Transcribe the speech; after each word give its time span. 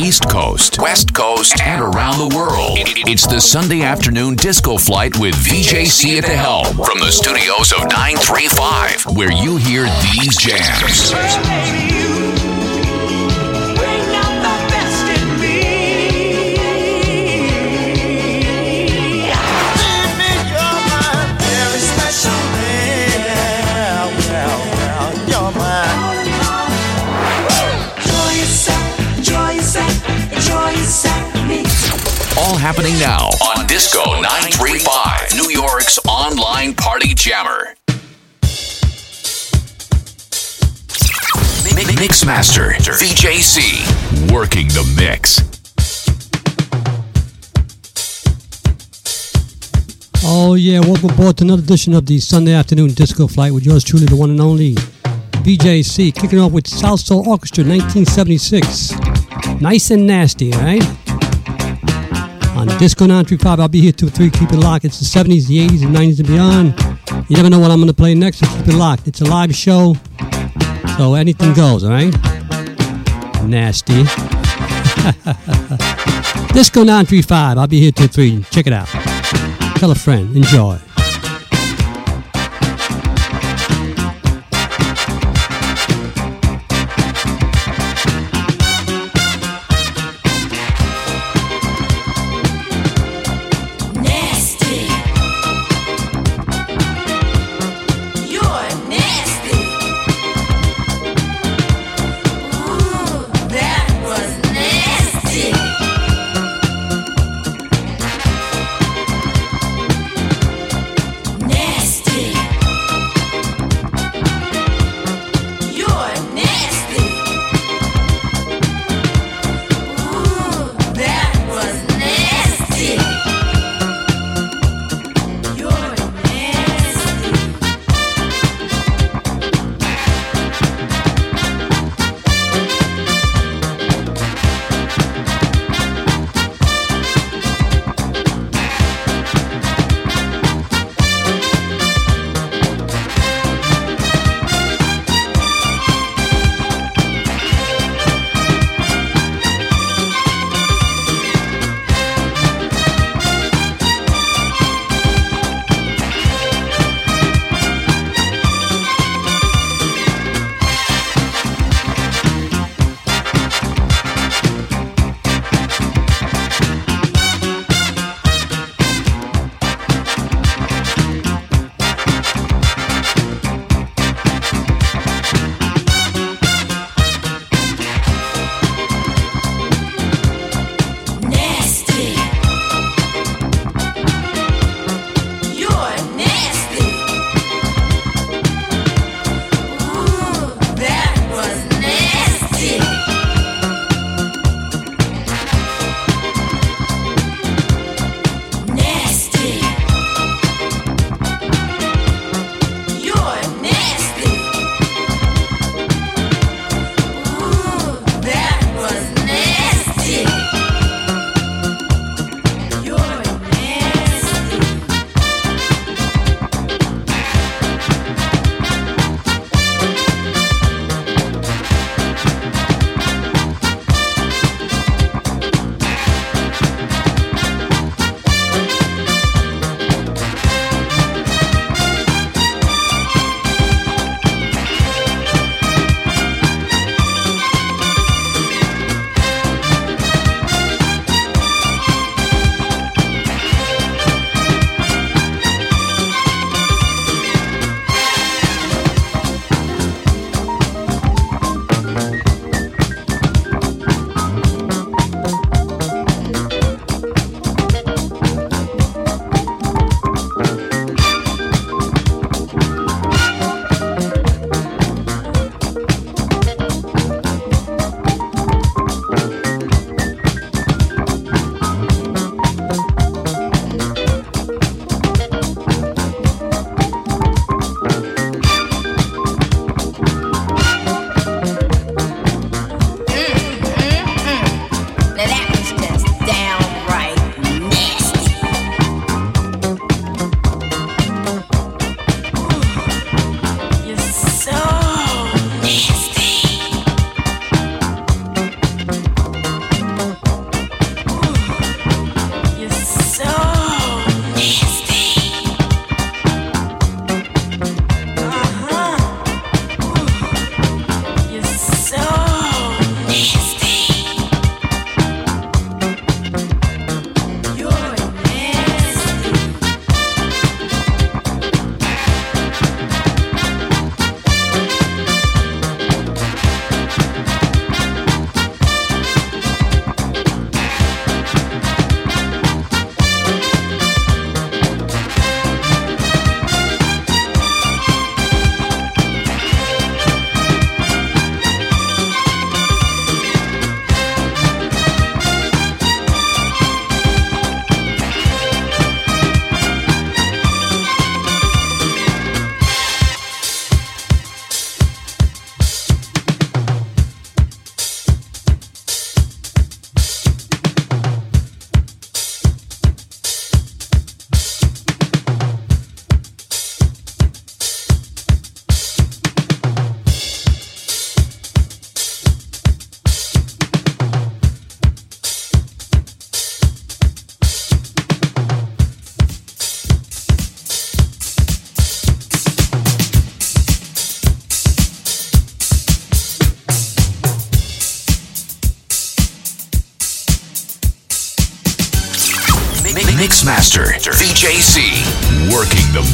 East 0.00 0.30
Coast, 0.30 0.78
West 0.80 1.12
Coast, 1.12 1.60
and 1.60 1.82
around 1.82 2.16
the 2.16 2.34
world. 2.34 2.78
It's 3.06 3.26
the 3.26 3.38
Sunday 3.38 3.82
afternoon 3.82 4.34
disco 4.34 4.78
flight 4.78 5.18
with 5.18 5.34
VJC 5.34 6.16
at 6.16 6.24
the 6.24 6.36
helm 6.36 6.64
from 6.68 7.00
the 7.00 7.12
studios 7.12 7.72
of 7.72 7.80
935, 7.90 9.14
where 9.14 9.30
you 9.30 9.58
hear 9.58 9.84
these 10.14 10.36
jams. 10.38 11.10
All 32.50 32.56
happening 32.56 32.98
now 32.98 33.28
on 33.56 33.64
Disco 33.68 34.00
935, 34.20 35.34
New 35.36 35.50
York's 35.52 36.00
online 36.04 36.74
party 36.74 37.14
jammer. 37.14 37.76
Mixmaster 41.94 42.72
VJC, 42.72 44.32
working 44.32 44.66
the 44.66 44.82
mix. 44.96 45.38
Oh 50.24 50.54
yeah, 50.54 50.80
welcome 50.80 51.10
aboard 51.10 51.36
to 51.36 51.44
another 51.44 51.62
edition 51.62 51.94
of 51.94 52.06
the 52.06 52.18
Sunday 52.18 52.54
afternoon 52.54 52.88
disco 52.94 53.28
flight 53.28 53.54
with 53.54 53.64
yours 53.64 53.84
truly, 53.84 54.06
the 54.06 54.16
one 54.16 54.30
and 54.30 54.40
only 54.40 54.74
VJC, 55.44 56.12
kicking 56.16 56.40
off 56.40 56.50
with 56.50 56.64
Salsoul 56.64 57.28
Orchestra 57.28 57.62
1976. 57.62 58.90
Nice 59.60 59.92
and 59.92 60.04
nasty, 60.04 60.52
alright? 60.52 60.99
On 62.60 62.66
Disco 62.78 63.06
935, 63.06 63.58
I'll 63.58 63.68
be 63.68 63.80
here 63.80 63.90
till 63.90 64.10
3. 64.10 64.28
Keep 64.28 64.52
it 64.52 64.58
locked. 64.58 64.84
It's 64.84 65.00
the 65.00 65.06
70s, 65.06 65.46
the 65.46 65.66
80s, 65.66 65.80
the 65.80 65.86
90s, 65.86 66.18
and 66.18 66.28
beyond. 66.28 66.74
You 67.30 67.36
never 67.36 67.48
know 67.48 67.58
what 67.58 67.70
I'm 67.70 67.78
going 67.78 67.88
to 67.88 67.94
play 67.94 68.14
next, 68.14 68.40
so 68.40 68.46
keep 68.48 68.68
it 68.68 68.74
locked. 68.74 69.08
It's 69.08 69.22
a 69.22 69.24
live 69.24 69.54
show, 69.54 69.96
so 70.98 71.14
anything 71.14 71.54
goes, 71.54 71.84
alright? 71.84 72.12
Nasty. 73.44 73.94
Disco 76.52 76.84
935, 76.84 77.56
I'll 77.56 77.66
be 77.66 77.80
here 77.80 77.92
till 77.92 78.08
3. 78.08 78.44
Check 78.50 78.66
it 78.66 78.74
out. 78.74 78.88
Tell 79.78 79.90
a 79.90 79.94
friend. 79.94 80.36
Enjoy. 80.36 80.78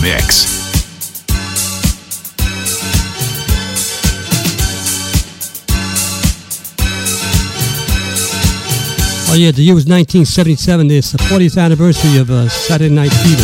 Mix. 0.07 0.47
Oh 9.29 9.35
yeah, 9.35 9.51
the 9.51 9.63
year 9.63 9.75
was 9.75 9.87
1977. 9.87 10.91
It's 10.93 11.11
the 11.11 11.19
40th 11.19 11.61
anniversary 11.61 12.19
of 12.19 12.31
uh, 12.31 12.49
Saturday 12.49 12.95
Night 12.95 13.11
Fever. 13.11 13.43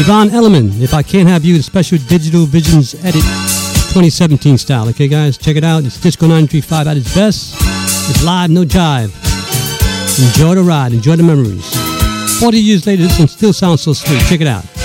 Yvonne 0.00 0.30
Elliman, 0.30 0.80
If 0.80 0.94
I 0.94 1.02
Can't 1.02 1.28
Have 1.28 1.44
You, 1.44 1.56
the 1.56 1.62
special 1.62 1.98
Digital 1.98 2.46
Visions 2.46 2.94
Edit 2.94 3.26
2017 3.90 4.56
style. 4.56 4.88
Okay, 4.90 5.08
guys, 5.08 5.36
check 5.36 5.56
it 5.56 5.64
out. 5.64 5.84
It's 5.84 6.00
Disco 6.00 6.26
935 6.26 6.86
at 6.86 6.96
its 6.96 7.12
best. 7.12 7.56
It's 8.08 8.22
live, 8.24 8.50
no 8.50 8.62
jive. 8.62 9.10
Enjoy 10.24 10.54
the 10.54 10.62
ride, 10.62 10.92
enjoy 10.92 11.16
the 11.16 11.24
memories. 11.24 11.77
40 12.38 12.58
years 12.60 12.86
later, 12.86 13.02
this 13.02 13.18
one 13.18 13.26
still 13.26 13.52
sounds 13.52 13.82
so 13.82 13.92
sweet. 13.92 14.20
Check 14.28 14.40
it 14.40 14.46
out. 14.46 14.77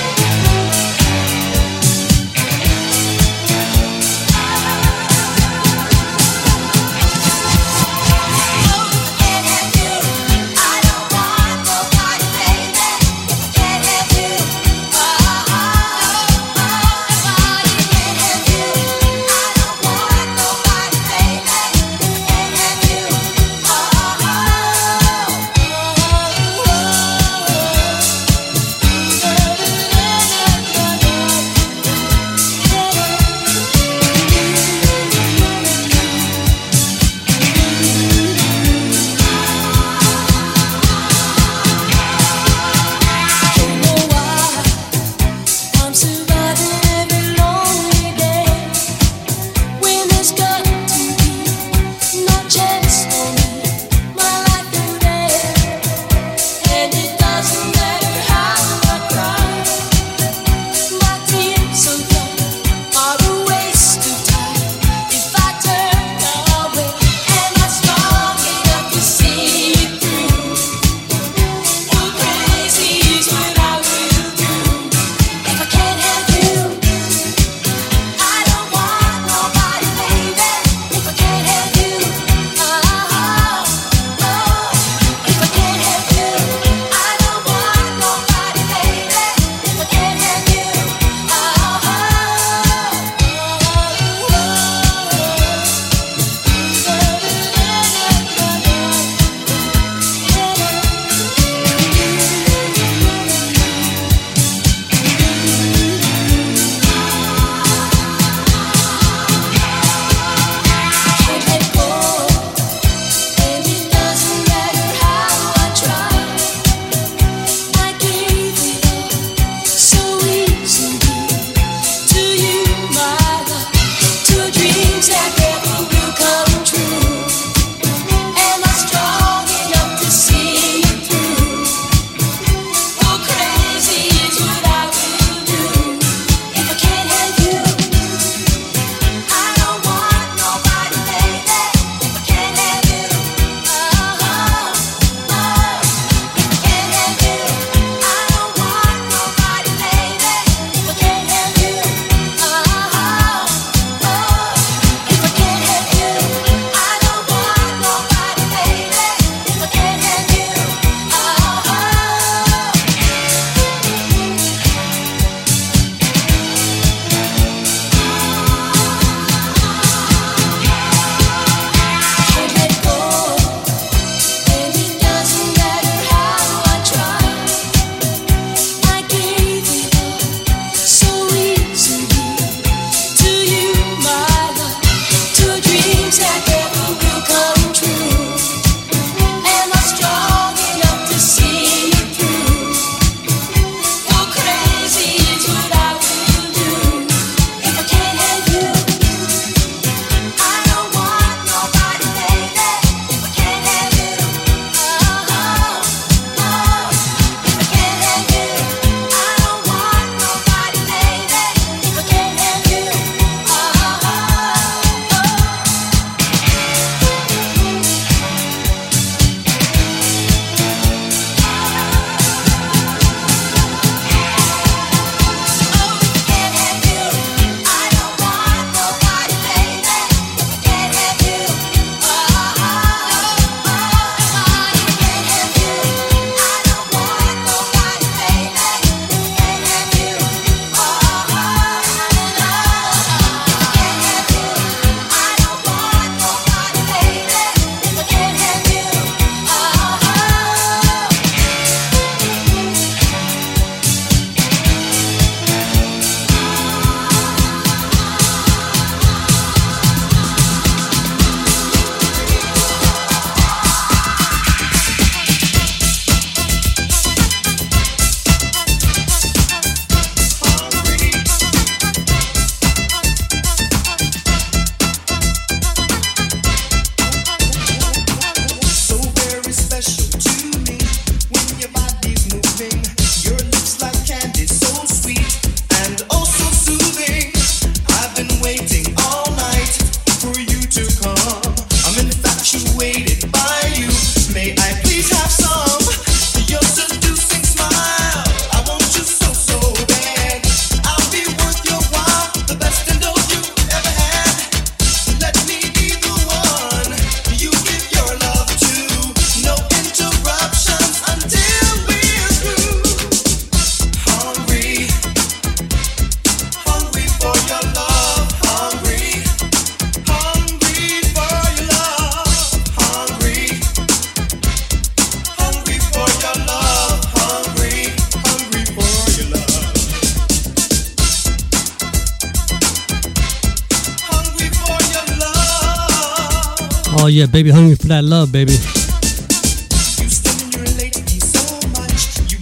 Baby. 338.33 338.53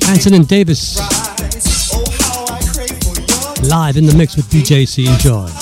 Hanson 0.06 0.34
and 0.34 0.48
Davis 0.48 0.98
live 3.70 3.98
in 3.98 4.06
the 4.06 4.14
mix 4.16 4.38
with 4.38 4.46
DJ 4.50 4.88
C. 4.88 5.06
Enjoy. 5.06 5.61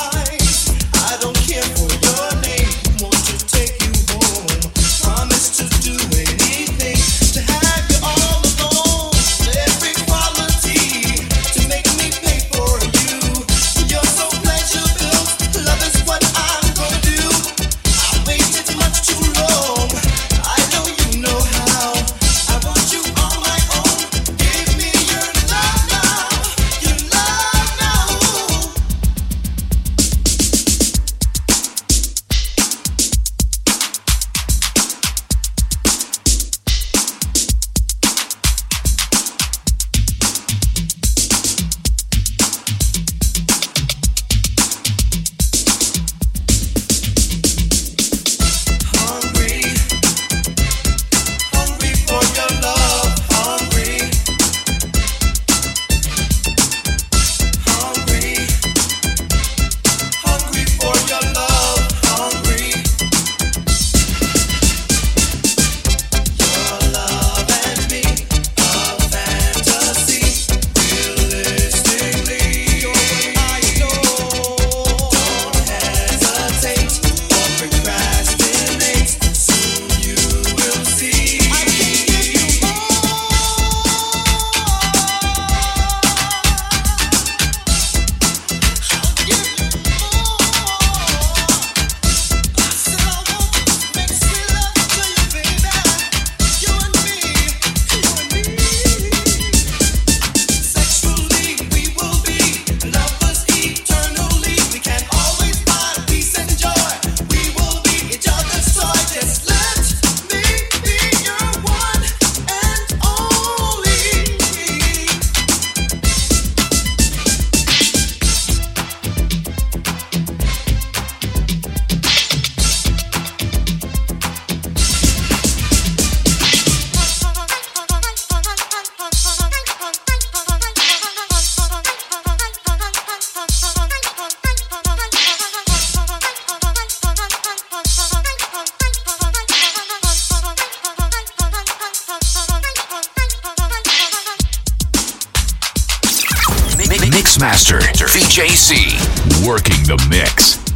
Mixmaster 147.10 147.80
VJC 147.80 149.48
working 149.48 149.84
the 149.86 149.98
mix. 150.10 150.69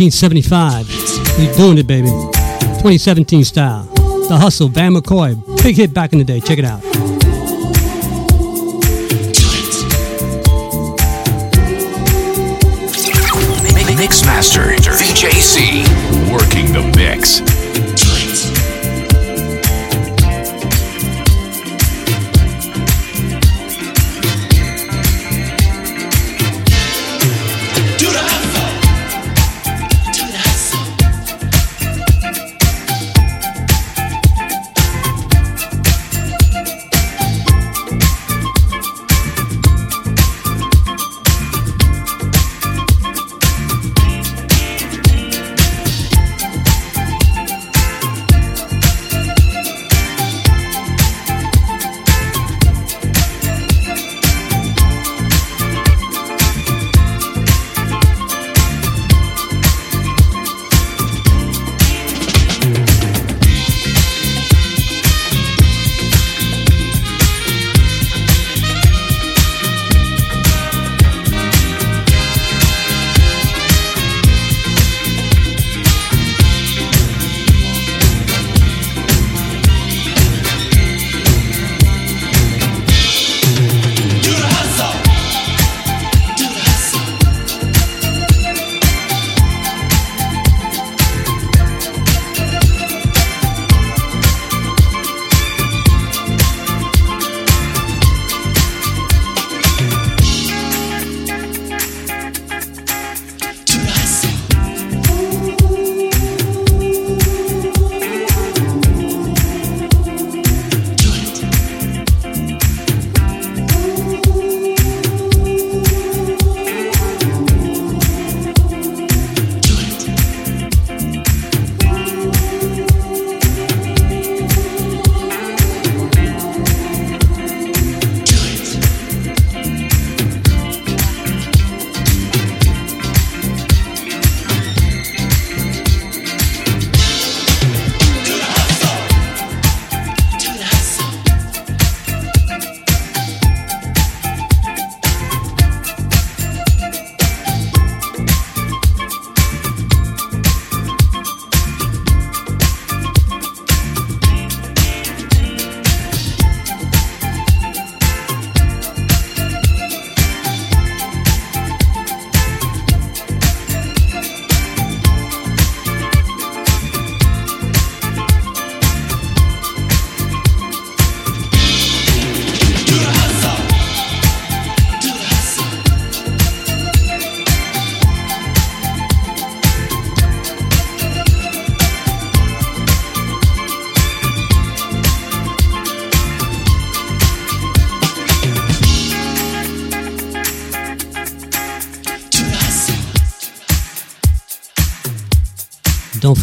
1975. 0.00 1.38
We 1.38 1.56
doing 1.56 1.78
it, 1.78 1.86
baby. 1.86 2.06
2017 2.06 3.42
style. 3.44 3.82
The 4.28 4.36
Hustle, 4.36 4.68
Van 4.68 4.94
McCoy. 4.94 5.34
Big 5.62 5.76
hit 5.76 5.92
back 5.92 6.12
in 6.12 6.18
the 6.18 6.24
day. 6.24 6.38
Check 6.40 6.58
it 6.58 6.64
out. 6.64 6.82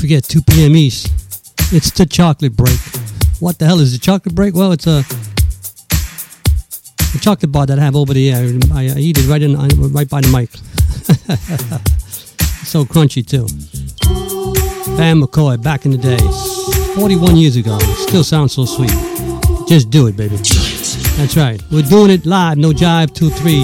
Forget, 0.05 0.25
2 0.25 0.41
p.m. 0.43 0.75
East. 0.75 1.07
It's 1.73 1.89
the 1.89 2.05
chocolate 2.05 2.55
break. 2.55 2.77
What 3.39 3.57
the 3.57 3.65
hell 3.65 3.79
is 3.79 3.91
the 3.91 3.97
chocolate 3.97 4.35
break? 4.35 4.53
Well, 4.53 4.71
it's 4.71 4.85
a, 4.85 5.03
a 7.15 7.19
chocolate 7.19 7.51
bar 7.51 7.65
that 7.65 7.79
I 7.79 7.83
have 7.83 7.95
over 7.95 8.13
the 8.13 8.31
air. 8.31 8.43
I, 8.71 8.83
I 8.83 8.99
eat 8.99 9.17
it 9.17 9.27
right 9.27 9.41
in, 9.41 9.57
right 9.91 10.07
by 10.07 10.21
the 10.21 10.27
mic. 10.27 10.51
so 12.67 12.85
crunchy 12.85 13.25
too. 13.25 13.47
Van 14.95 15.19
McCoy 15.19 15.57
back 15.63 15.85
in 15.85 15.91
the 15.91 15.97
days, 15.97 16.95
41 16.97 17.35
years 17.35 17.55
ago. 17.55 17.79
Still 17.79 18.23
sounds 18.23 18.53
so 18.53 18.65
sweet. 18.65 18.93
Just 19.67 19.89
do 19.89 20.05
it, 20.05 20.15
baby. 20.15 20.35
That's 20.35 21.35
right. 21.35 21.59
We're 21.71 21.81
doing 21.81 22.11
it 22.11 22.27
live, 22.27 22.59
no 22.59 22.73
jive, 22.73 23.11
2 23.15 23.31
3 23.31 23.63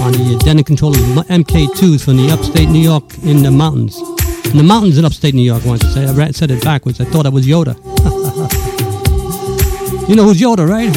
on 0.00 0.10
the 0.10 0.42
Denon 0.44 0.64
Controller 0.64 0.98
MK2s 0.98 2.04
from 2.04 2.16
the 2.16 2.32
upstate 2.32 2.68
New 2.68 2.82
York 2.82 3.16
in 3.18 3.44
the 3.44 3.52
mountains. 3.52 4.11
The 4.54 4.62
mountains 4.62 4.98
in 4.98 5.04
upstate 5.06 5.34
New 5.34 5.42
York, 5.42 5.62
say. 5.62 6.06
I 6.06 6.12
ra- 6.12 6.30
said 6.32 6.50
it 6.50 6.62
backwards. 6.62 7.00
I 7.00 7.04
thought 7.04 7.24
I 7.24 7.30
was 7.30 7.46
Yoda. 7.46 7.74
you 10.08 10.14
know 10.14 10.24
who's 10.24 10.40
Yoda, 10.40 10.68
right? 10.68 10.94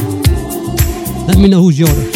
Let 1.27 1.37
me 1.37 1.47
know 1.47 1.61
who's 1.61 1.79
Yoda. 1.79 2.14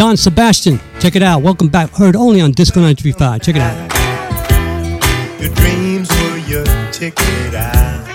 John 0.00 0.16
Sebastian, 0.16 0.80
check 0.98 1.14
it 1.14 1.22
out. 1.22 1.42
Welcome 1.42 1.68
back. 1.68 1.90
Heard 1.90 2.16
only 2.16 2.40
on 2.40 2.52
Disco 2.52 2.80
935. 2.80 3.42
Check 3.42 3.56
it 3.56 3.60
out. 3.60 3.76
Your 5.38 5.52
dreams 5.52 6.08
were 6.08 6.38
your 6.38 6.64
ticket 6.90 7.54
out. 7.54 8.06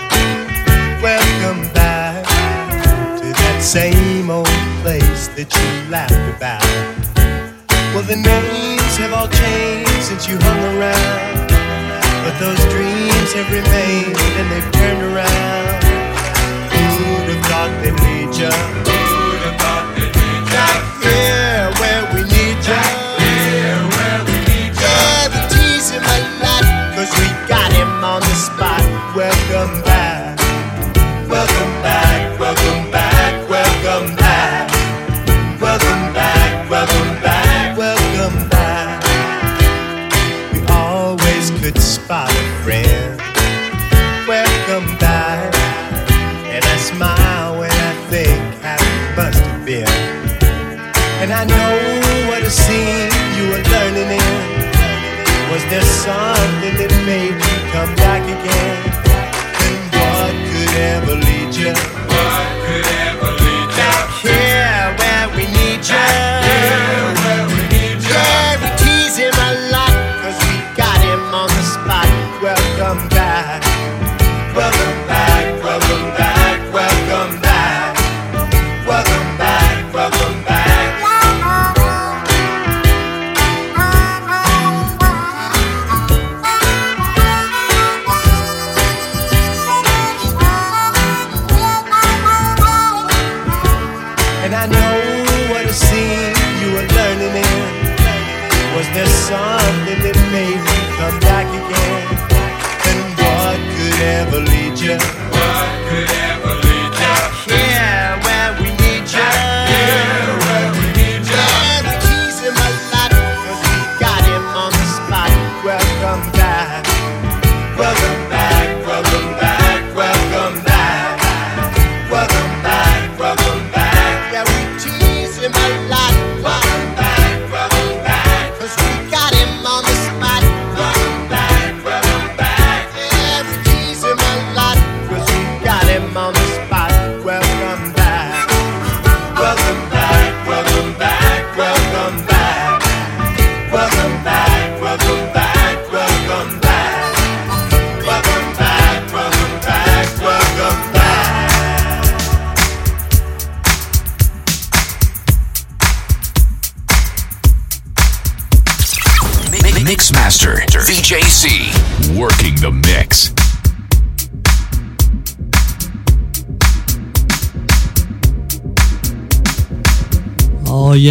Welcome 1.00 1.72
back 1.74 2.26
to 3.20 3.26
that 3.26 3.60
same 3.62 4.30
old 4.30 4.48
place 4.82 5.28
that 5.38 5.46
you 5.54 5.88
laughed 5.88 6.10
about. 6.34 6.66
Well, 7.94 8.02
the 8.02 8.16
names 8.16 8.96
have 8.98 9.12
all 9.12 9.28
changed 9.28 10.02
since 10.02 10.26
you 10.26 10.38
hung 10.42 10.58
around. 10.74 11.46
But 12.26 12.34
those 12.42 12.58
dreams 12.74 13.30
have 13.38 13.46
remained 13.46 14.18
and 14.18 14.50
they've 14.50 14.72
turned 14.72 15.02
around. 15.14 15.84
Who'd 16.66 17.30
have 17.30 17.46
thought 17.46 17.70
they'd 17.80 17.94
lead 17.94 18.34
ya? 18.34 18.50
Who'd 18.50 19.42
have 19.46 19.60
thought 19.60 20.05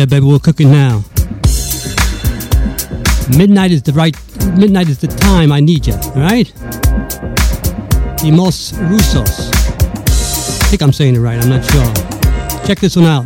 yeah, 0.05 0.19
baby, 0.19 0.25
we're 0.25 0.39
cooking 0.39 0.71
now. 0.71 1.03
Midnight 3.37 3.71
is 3.71 3.81
the 3.81 3.93
right. 3.93 4.15
Midnight 4.57 4.87
is 4.89 4.99
the 4.99 5.07
time 5.07 5.51
I 5.51 5.59
need 5.59 5.87
you. 5.87 5.93
Right. 6.15 6.51
Dimos 8.21 8.73
Russos. 8.89 9.49
I 10.61 10.67
think 10.69 10.81
I'm 10.81 10.93
saying 10.93 11.15
it 11.15 11.19
right. 11.19 11.41
I'm 11.41 11.49
not 11.49 11.65
sure. 11.65 12.65
Check 12.67 12.79
this 12.79 12.95
one 12.95 13.05
out. 13.05 13.25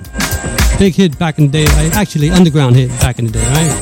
Big 0.77 0.95
hit 0.95 1.17
back 1.19 1.37
in 1.37 1.49
the 1.49 1.65
day. 1.65 1.89
Actually, 1.93 2.29
underground 2.29 2.75
hit 2.75 2.89
back 3.01 3.19
in 3.19 3.25
the 3.25 3.31
day. 3.31 3.43
right? 3.43 3.75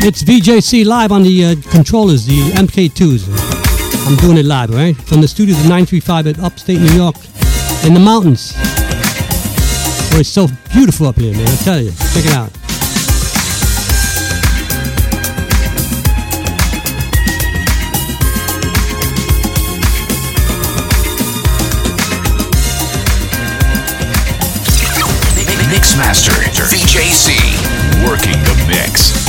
It's 0.00 0.22
VJC 0.22 0.84
live 0.84 1.10
on 1.10 1.24
the 1.24 1.44
uh, 1.44 1.54
controllers, 1.72 2.26
the 2.26 2.38
MK2s. 2.52 4.06
I'm 4.08 4.16
doing 4.16 4.38
it 4.38 4.46
live, 4.46 4.70
right? 4.70 4.96
From 4.96 5.20
the 5.20 5.28
studios 5.28 5.58
of 5.58 5.64
935 5.64 6.26
at 6.28 6.38
upstate 6.38 6.80
New 6.80 6.92
York 6.92 7.16
in 7.84 7.94
the 7.94 8.00
mountains. 8.00 8.52
Where 10.10 10.20
it's 10.20 10.28
so 10.28 10.48
beautiful 10.72 11.06
up 11.06 11.16
here, 11.16 11.32
man. 11.32 11.46
I 11.46 11.56
tell 11.56 11.80
you. 11.80 11.90
Check 12.12 12.24
it 12.26 12.32
out. 12.32 12.50
Mi- 25.36 25.44
Mixmaster, 25.74 26.32
VJC, 26.70 28.06
working 28.06 28.32
the 28.44 28.64
mix. 28.68 29.27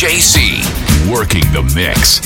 VJC, 0.00 1.12
working 1.12 1.42
the 1.52 1.62
mix. 1.74 2.20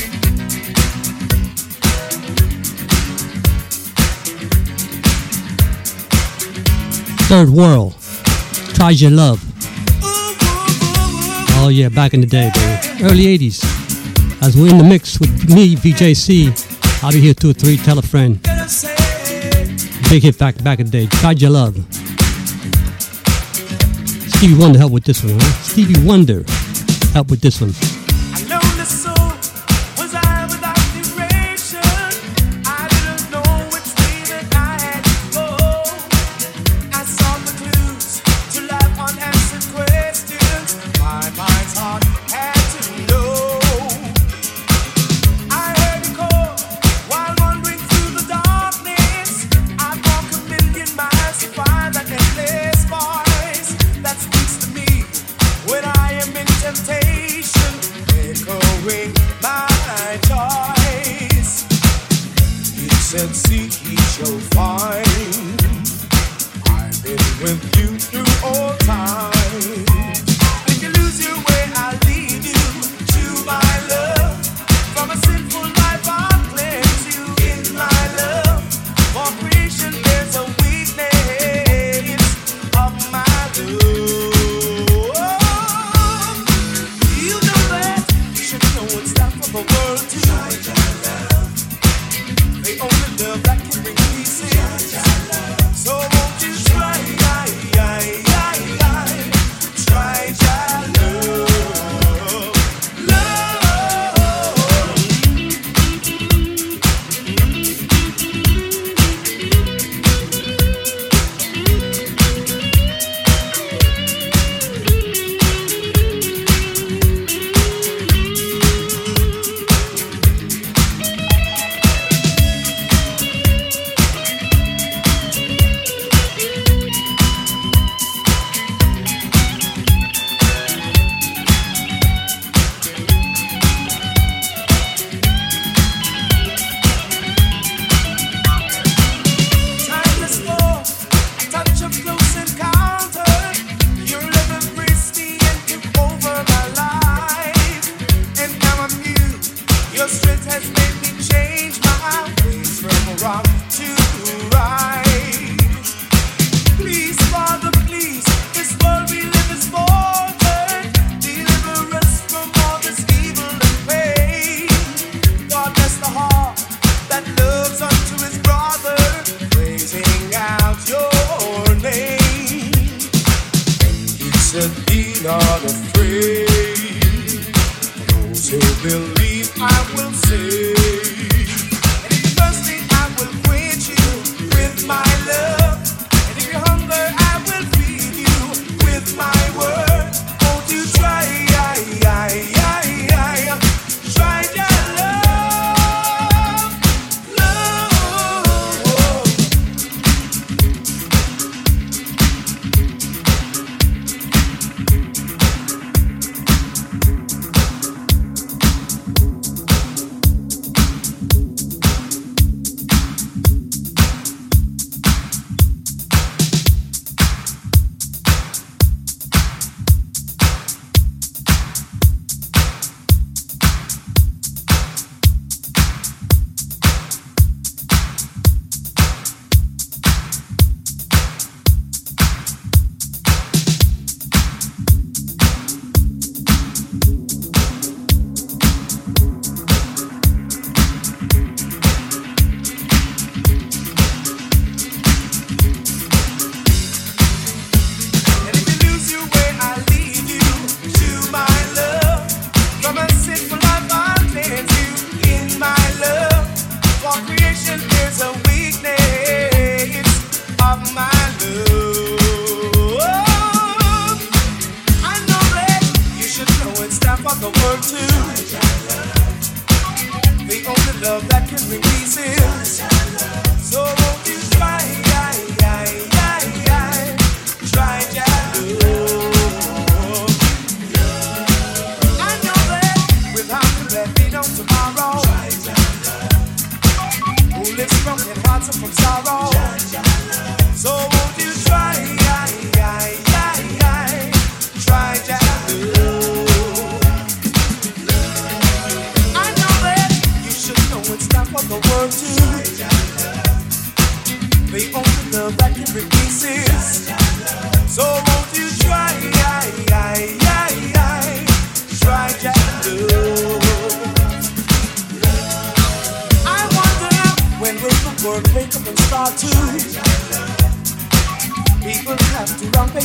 Third 7.28 7.48
World, 7.48 7.96
Try 8.76 8.92
Jah 8.92 9.10
Love. 9.10 9.42
Oh 11.58 11.68
yeah, 11.68 11.88
back 11.88 12.14
in 12.14 12.20
the 12.20 12.28
day, 12.28 12.52
baby. 12.54 13.04
Early 13.06 13.24
80s. 13.38 13.64
As 14.40 14.56
we're 14.56 14.70
in 14.70 14.78
the 14.78 14.84
mix 14.84 15.18
with 15.18 15.52
me, 15.52 15.74
VJC, 15.74 17.02
I'll 17.02 17.10
be 17.10 17.18
here 17.18 17.34
two 17.34 17.50
or 17.50 17.54
three, 17.54 17.76
tell 17.76 17.98
a 17.98 18.02
friend. 18.02 18.40
Big 20.08 20.22
hit 20.22 20.38
back 20.38 20.62
back 20.62 20.78
in 20.78 20.86
the 20.86 20.92
day. 20.92 21.06
Try 21.06 21.34
Jah 21.34 21.50
Love. 21.50 21.74
Stevie 24.36 24.60
Wonder 24.60 24.78
helped 24.78 24.94
with 24.94 25.02
this 25.02 25.24
one, 25.24 25.40
huh? 25.40 25.52
Stevie 25.64 26.06
Wonder 26.06 26.44
helped 27.14 27.30
with 27.30 27.40
this 27.40 27.60
one. 27.60 27.93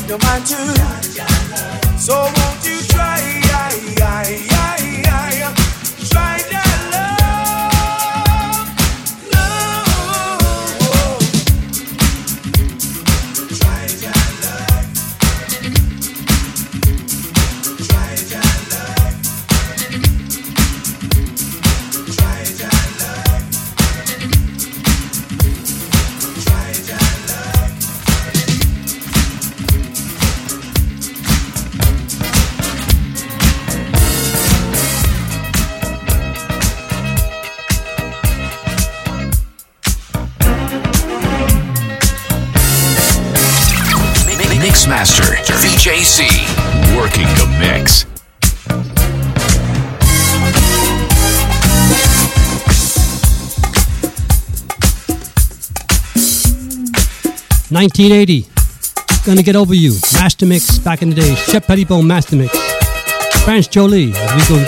No 0.10 0.18
mind 0.18 0.44
to. 0.44 0.56
So 2.00 2.39
1980. 57.80 58.46
Gonna 59.26 59.42
Get 59.42 59.56
Over 59.56 59.74
You, 59.74 59.94
Master 60.16 60.46
Mix 60.46 60.80
back 60.80 61.02
in 61.02 61.12
the 61.12 61.16
day, 61.16 61.34
Shep 61.36 61.64
Pettibone 61.66 62.06
Master 62.06 62.36
Mix. 62.36 62.54
France 63.46 63.70
Joli, 63.70 64.08
we 64.08 64.12
go, 64.50 64.66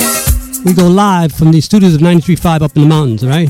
we 0.64 0.74
go 0.74 0.88
live 0.88 1.34
from 1.34 1.52
the 1.52 1.60
studios 1.60 1.94
of 1.94 2.00
93.5 2.00 2.62
up 2.62 2.74
in 2.78 2.84
the 2.84 2.88
mountains, 2.88 3.26
alright? 3.26 3.50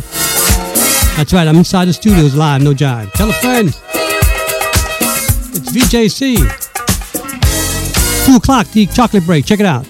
That's 1.15 1.31
right, 1.31 1.47
I'm 1.47 1.57
inside 1.57 1.85
the 1.85 1.93
studios 1.93 2.33
live, 2.33 2.63
no 2.63 2.73
jive. 2.73 3.11
Tell 3.11 3.29
a 3.29 3.33
friend. 3.33 3.67
It's 5.53 5.71
VJC. 5.71 6.37
2 8.25 8.35
o'clock, 8.37 8.65
the 8.69 8.87
chocolate 8.87 9.27
break, 9.27 9.45
check 9.45 9.59
it 9.59 9.67
out. 9.67 9.85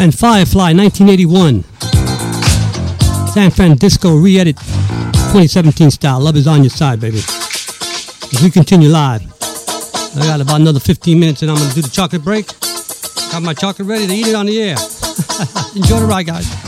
and 0.00 0.18
Firefly 0.18 0.72
1981. 0.72 1.62
San 3.34 3.50
Francisco 3.50 4.16
re-edit 4.16 4.56
2017 4.56 5.90
style. 5.90 6.20
Love 6.20 6.36
is 6.36 6.46
on 6.46 6.62
your 6.62 6.70
side, 6.70 7.00
baby. 7.00 7.18
As 7.18 8.40
we 8.42 8.50
continue 8.50 8.88
live. 8.88 9.22
I 10.16 10.20
got 10.24 10.40
about 10.40 10.60
another 10.60 10.80
15 10.80 11.20
minutes 11.20 11.42
and 11.42 11.50
I'm 11.50 11.58
gonna 11.58 11.74
do 11.74 11.82
the 11.82 11.90
chocolate 11.90 12.24
break. 12.24 12.46
Got 13.30 13.42
my 13.42 13.52
chocolate 13.52 13.86
ready 13.86 14.06
to 14.06 14.14
eat 14.14 14.26
it 14.26 14.34
on 14.34 14.46
the 14.46 14.62
air. 14.62 14.76
Enjoy 15.76 16.00
the 16.00 16.06
ride, 16.08 16.26
guys. 16.26 16.59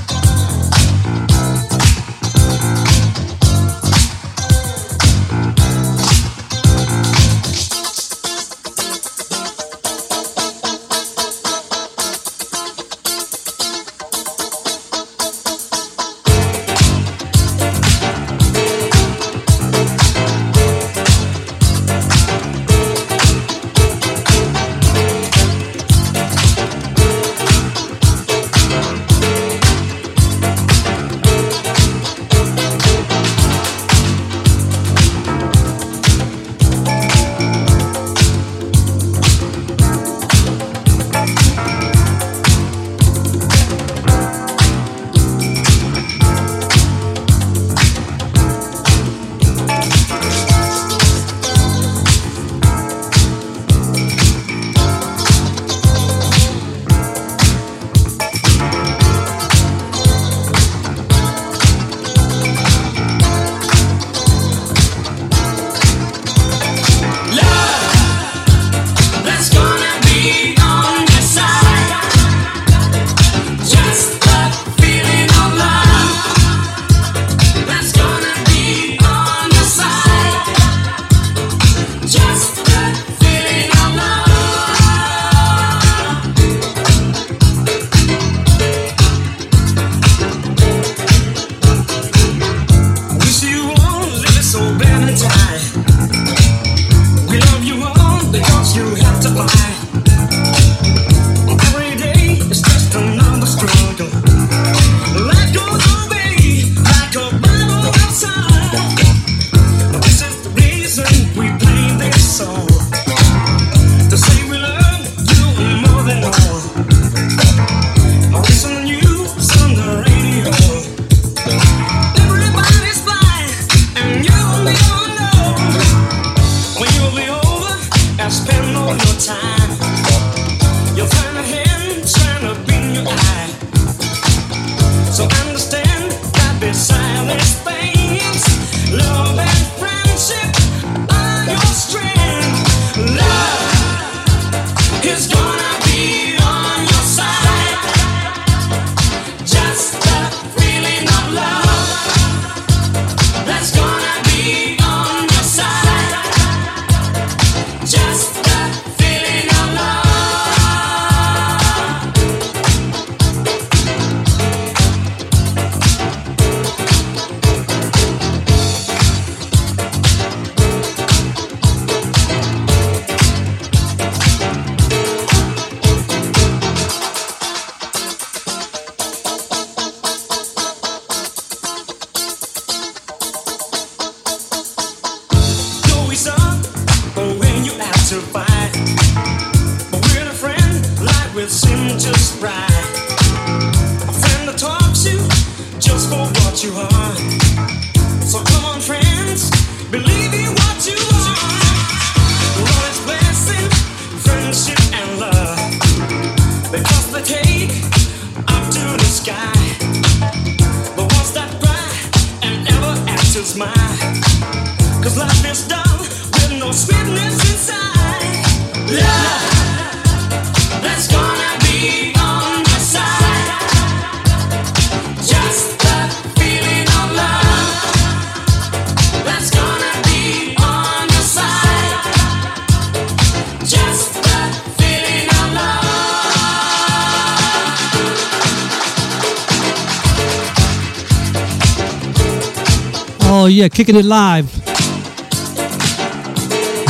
yeah, 243.52 243.68
kicking 243.68 243.96
it 243.96 244.04
live. 244.04 244.46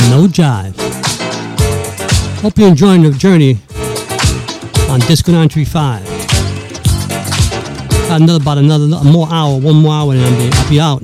No 0.09 0.27
jive. 0.27 0.75
Hope 2.41 2.57
you're 2.57 2.69
enjoying 2.69 3.03
the 3.03 3.11
journey 3.11 3.59
on 4.89 4.99
Disco 5.01 5.31
935. 5.31 6.05
Got 8.07 8.21
another 8.21 8.41
about 8.41 8.57
another 8.57 8.87
more 9.03 9.27
hour, 9.29 9.59
one 9.59 9.75
more 9.75 9.93
hour, 9.93 10.13
and 10.13 10.21
I'll 10.21 10.37
be, 10.37 10.49
I'll 10.53 10.69
be 10.69 10.79
out. 10.79 11.03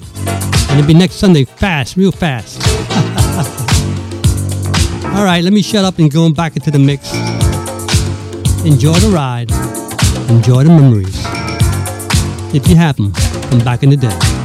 And 0.70 0.80
it'll 0.80 0.88
be 0.88 0.94
next 0.94 1.16
Sunday, 1.16 1.46
fast, 1.46 1.98
real 1.98 2.12
fast. 2.12 2.62
All 5.16 5.26
right, 5.26 5.44
let 5.44 5.52
me 5.52 5.62
shut 5.62 5.84
up 5.84 6.00
and 6.00 6.12
go 6.12 6.32
back 6.32 6.56
into 6.56 6.72
the 6.72 6.80
mix. 6.80 7.14
Enjoy 8.66 8.94
the 8.94 9.10
ride. 9.10 9.52
Enjoy 10.30 10.64
the 10.64 10.70
memories. 10.70 11.26
If 12.54 12.68
you 12.68 12.76
have 12.76 12.96
them, 12.96 13.12
from 13.14 13.60
back 13.60 13.84
in 13.84 13.90
the 13.90 13.98
day. 13.98 14.39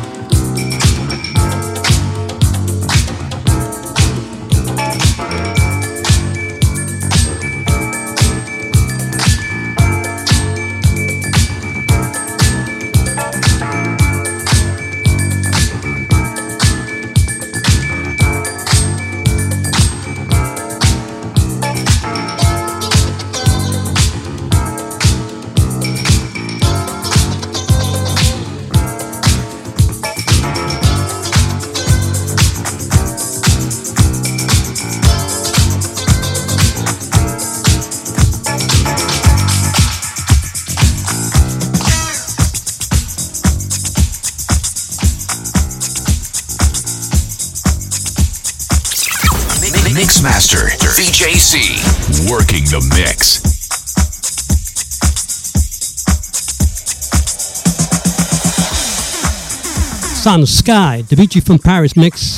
Of 60.26 60.48
Skyy, 60.48 61.06
Dimitri 61.06 61.42
from 61.42 61.58
Paris 61.58 61.98
mix. 61.98 62.36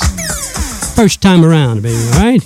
First 0.93 1.21
time 1.21 1.45
around, 1.45 1.83
baby, 1.83 1.95
alright? 2.15 2.43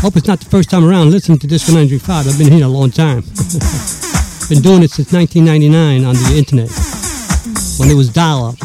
Hope 0.00 0.16
it's 0.16 0.28
not 0.28 0.38
the 0.38 0.48
first 0.48 0.70
time 0.70 0.84
around 0.84 1.10
listening 1.10 1.40
to 1.40 1.48
Disco 1.48 1.72
935. 1.72 2.28
I've 2.28 2.38
been 2.38 2.52
here 2.52 2.64
a 2.66 2.68
long 2.68 2.92
time. 2.92 3.22
been 4.48 4.62
doing 4.62 4.84
it 4.84 4.92
since 4.92 5.12
1999 5.12 6.04
on 6.04 6.14
the 6.14 6.38
internet 6.38 6.70
when 7.80 7.90
it 7.90 7.94
was 7.94 8.12
dial 8.12 8.54
up. 8.54 8.56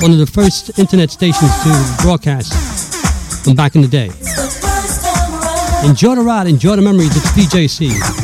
One 0.00 0.12
of 0.12 0.18
the 0.18 0.30
first 0.32 0.78
internet 0.78 1.10
stations 1.10 1.50
to 1.64 2.02
broadcast 2.02 2.54
from 3.44 3.56
back 3.56 3.74
in 3.74 3.82
the 3.82 3.88
day. 3.88 4.10
Enjoy 5.84 6.14
the 6.14 6.22
ride, 6.22 6.46
enjoy 6.46 6.76
the 6.76 6.82
memories. 6.82 7.16
It's 7.16 7.26
VJC. 7.32 8.19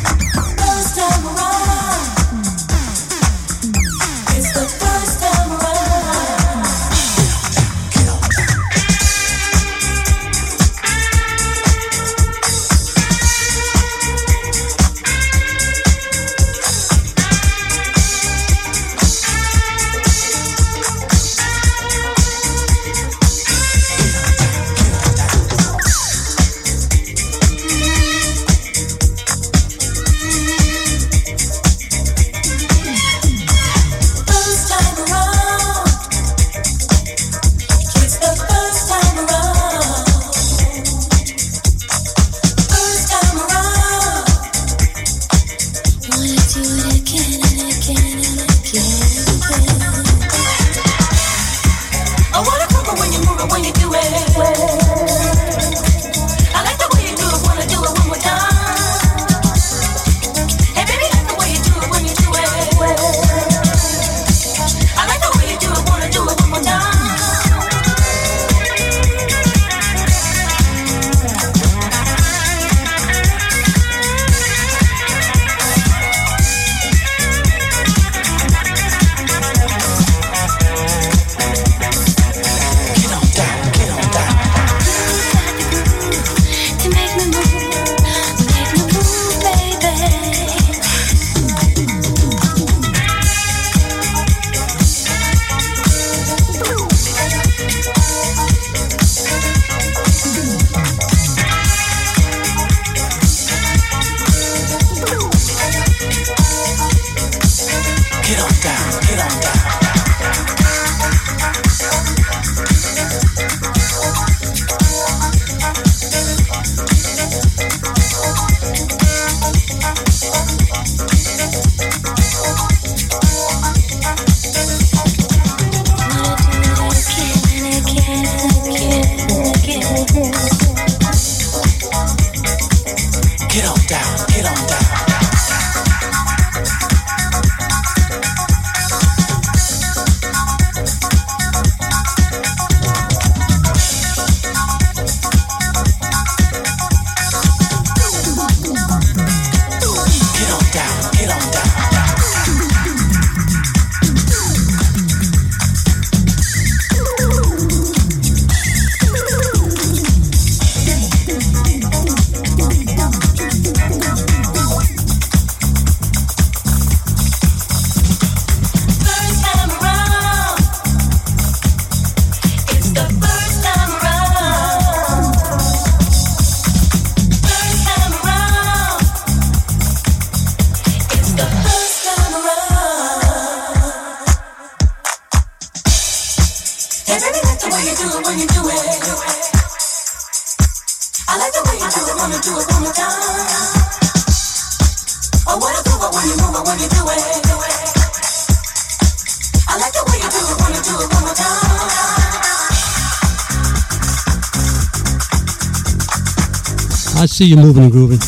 See 207.37 207.45
you 207.45 207.57
moving 207.57 207.82
and 207.82 207.93
grooving. 207.93 208.18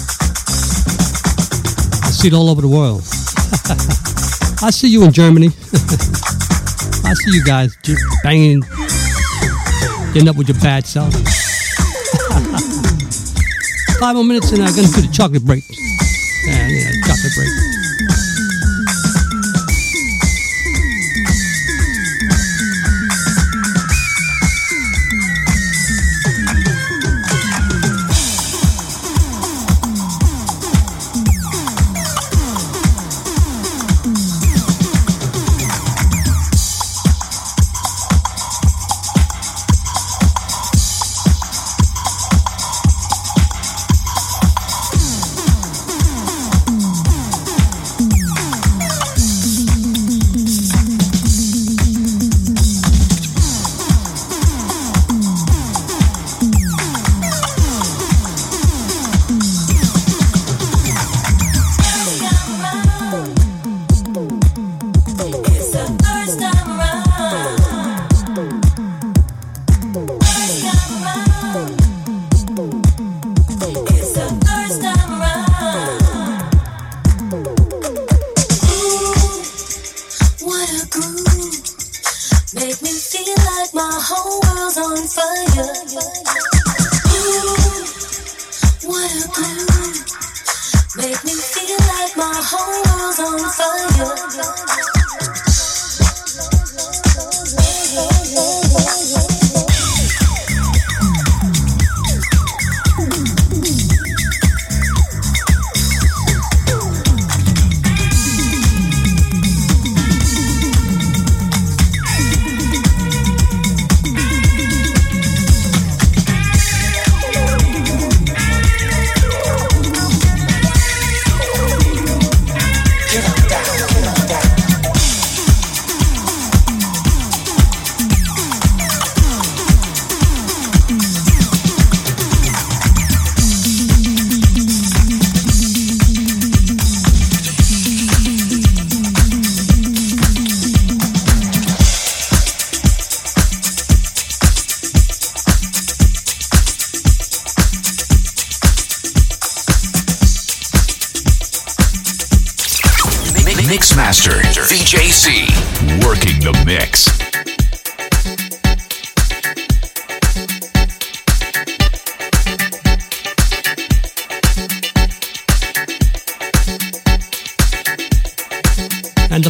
I 2.04 2.12
see 2.12 2.28
it 2.28 2.34
all 2.34 2.50
over 2.50 2.60
the 2.60 2.68
world. 2.68 3.00
I 4.62 4.68
see 4.68 4.88
you 4.88 5.02
in 5.02 5.12
Germany. 5.12 5.46
I 7.06 7.14
see 7.14 7.34
you 7.34 7.42
guys 7.42 7.74
just 7.82 8.04
banging, 8.22 8.60
getting 10.12 10.28
up 10.28 10.36
with 10.36 10.48
your 10.48 10.60
bad 10.60 10.84
self. 10.84 11.14
Five 13.98 14.14
more 14.14 14.24
minutes 14.24 14.52
and 14.52 14.62
I'm 14.62 14.76
going 14.76 14.86
to 14.86 14.92
do 14.92 15.00
the 15.00 15.08
chocolate 15.10 15.42
break. 15.42 15.64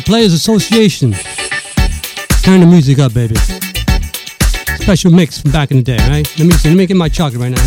Players 0.09 0.33
Association. 0.33 1.13
Turn 2.43 2.61
the 2.61 2.67
music 2.67 2.99
up, 2.99 3.13
baby. 3.13 3.37
Special 4.81 5.11
mix 5.11 5.43
from 5.43 5.51
back 5.51 5.71
in 5.71 5.77
the 5.77 5.83
day, 5.83 5.99
right? 6.09 6.27
Let 6.39 6.47
me 6.47 6.53
see. 6.53 6.71
Let 6.71 6.79
me 6.79 6.87
get 6.87 6.97
my 6.97 7.11
chocolate 7.11 7.43
right 7.43 7.51
now. 7.51 7.63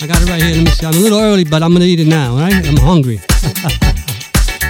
I 0.00 0.06
got 0.06 0.22
it 0.22 0.30
right 0.30 0.42
here. 0.42 0.56
Let 0.56 0.64
me 0.64 0.70
see. 0.70 0.86
I'm 0.86 0.94
a 0.94 0.96
little 0.96 1.20
early, 1.20 1.44
but 1.44 1.62
I'm 1.62 1.74
gonna 1.74 1.84
eat 1.84 2.00
it 2.00 2.06
now, 2.06 2.34
right? 2.34 2.66
I'm 2.66 2.78
hungry. 2.78 3.20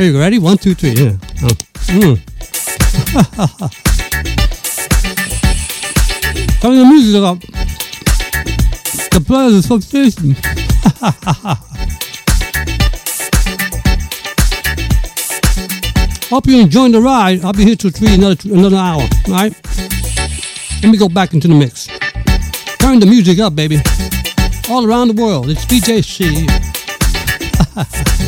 Here 0.01 0.07
you 0.07 0.14
go. 0.14 0.20
Ready? 0.20 0.38
One, 0.38 0.57
two, 0.57 0.74
three. 0.74 0.92
Yeah. 0.92 1.12
Oh. 1.42 1.48
Mm. 1.92 2.16
Turn 6.62 6.78
the 6.78 6.84
music 6.86 7.22
up. 7.22 7.38
The 9.11 9.20
Players 9.20 9.57
Association. 9.57 10.30
Hope 16.30 16.46
you 16.46 16.62
enjoying 16.62 16.92
the 16.92 17.01
ride. 17.03 17.44
I'll 17.44 17.53
be 17.53 17.64
here 17.64 17.76
till 17.76 17.90
three, 17.90 18.14
another 18.14 18.36
another 18.51 18.78
hour. 18.78 19.03
All 19.03 19.34
right. 19.34 19.53
Let 20.82 20.90
me 20.90 20.96
go 20.96 21.11
back 21.11 21.34
into 21.34 21.46
the 21.46 21.55
mix. 21.55 21.88
Turn 22.78 23.01
the 23.01 23.07
music 23.07 23.38
up, 23.38 23.55
baby. 23.55 23.82
All 24.70 24.86
around 24.86 25.09
the 25.09 25.22
world. 25.22 25.51
It's 25.51 25.66
VJC. 25.66 26.48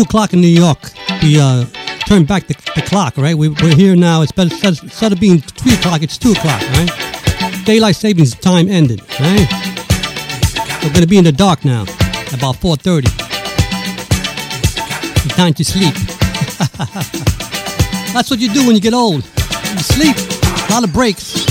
2 0.00 0.04
o'clock 0.04 0.32
in 0.32 0.40
New 0.40 0.48
York. 0.48 0.78
We 1.22 1.38
uh, 1.38 1.66
turned 2.06 2.26
back 2.26 2.46
the, 2.46 2.54
the 2.74 2.80
clock, 2.80 3.18
right? 3.18 3.34
We, 3.34 3.48
are 3.48 3.76
here 3.76 3.94
now. 3.94 4.22
It's 4.22 4.32
better, 4.32 4.54
instead 4.66 5.12
of 5.12 5.20
being 5.20 5.40
3 5.40 5.74
o'clock, 5.74 6.02
it's 6.02 6.16
2 6.16 6.32
o'clock, 6.32 6.62
right? 6.70 6.90
Daylight 7.66 7.96
savings 7.96 8.34
time 8.34 8.70
ended, 8.70 9.02
right? 9.20 9.46
We're 10.82 10.88
going 10.88 11.02
to 11.02 11.06
be 11.06 11.18
in 11.18 11.24
the 11.24 11.32
dark 11.32 11.66
now, 11.66 11.82
about 12.32 12.56
4.30. 12.56 13.10
Time 15.36 15.52
to 15.52 15.62
sleep. 15.62 15.92
That's 18.14 18.30
what 18.30 18.40
you 18.40 18.50
do 18.54 18.66
when 18.66 18.74
you 18.74 18.80
get 18.80 18.94
old. 18.94 19.22
You 19.22 19.80
sleep. 19.80 20.16
A 20.16 20.72
lot 20.72 20.82
of 20.82 20.94
breaks. 20.94 21.34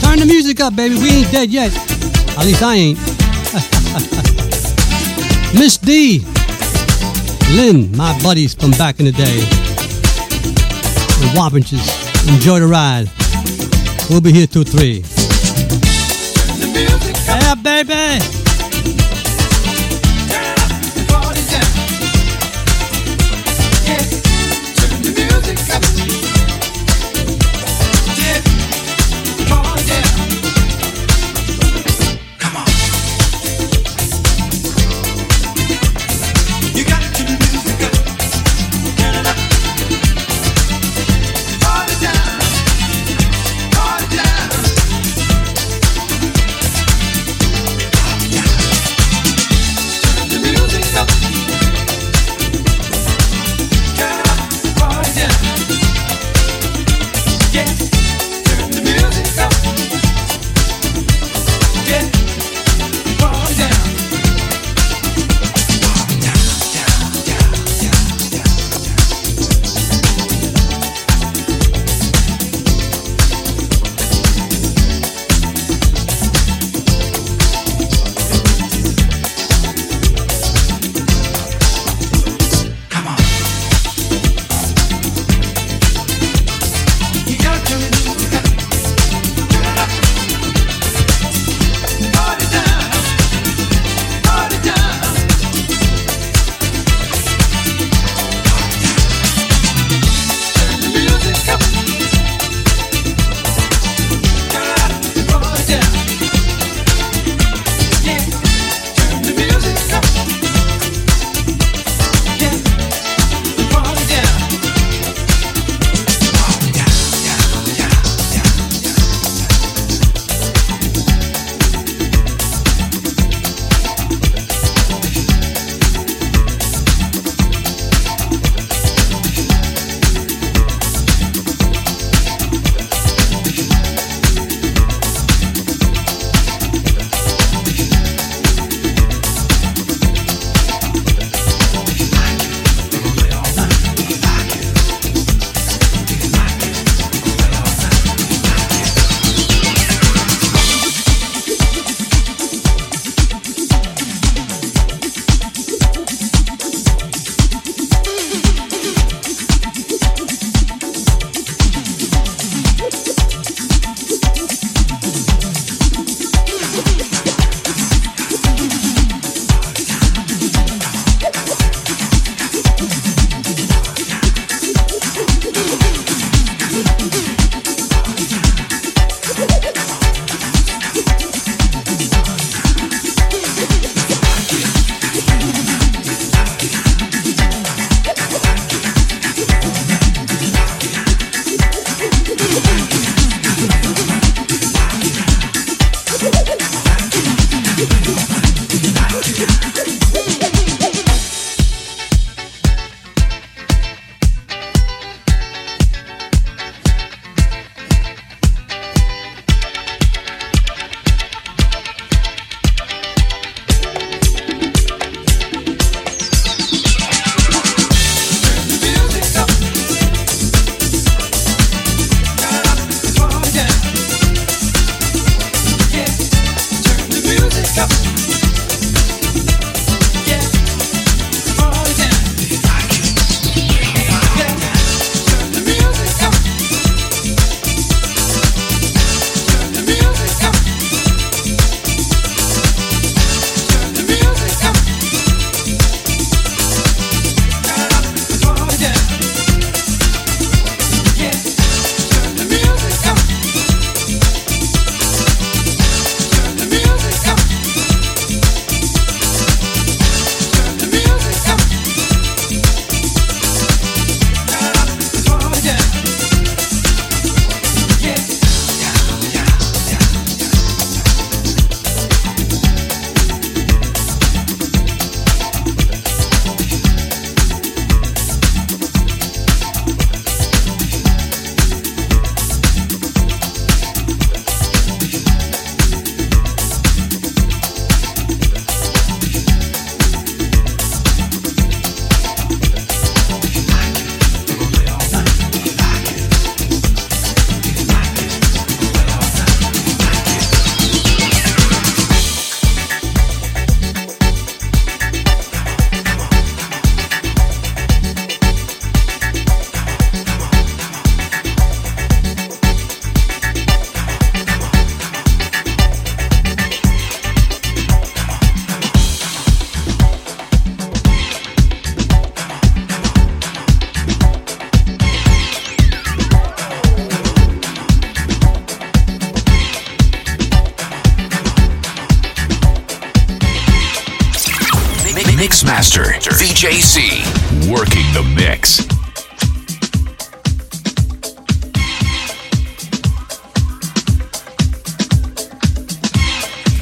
Turn 0.00 0.20
the 0.20 0.26
music 0.26 0.60
up, 0.60 0.76
baby. 0.76 0.94
We 0.94 1.10
ain't 1.10 1.32
dead 1.32 1.50
yet. 1.50 1.76
At 2.38 2.46
least 2.46 2.62
I 2.62 2.76
ain't. 2.76 2.98
Miss 5.58 5.78
D 5.78 6.35
Lynn, 7.50 7.96
my 7.96 8.18
buddies 8.22 8.54
from 8.54 8.72
back 8.72 8.98
in 8.98 9.06
the 9.06 9.12
day. 9.12 9.40
The 11.20 11.32
Wappingers, 11.34 12.28
enjoy 12.28 12.60
the 12.60 12.66
ride. 12.66 13.08
We'll 14.10 14.20
be 14.20 14.32
here 14.32 14.46
till 14.46 14.64
three. 14.64 15.04
Yeah, 17.26 17.54
baby. 17.54 18.35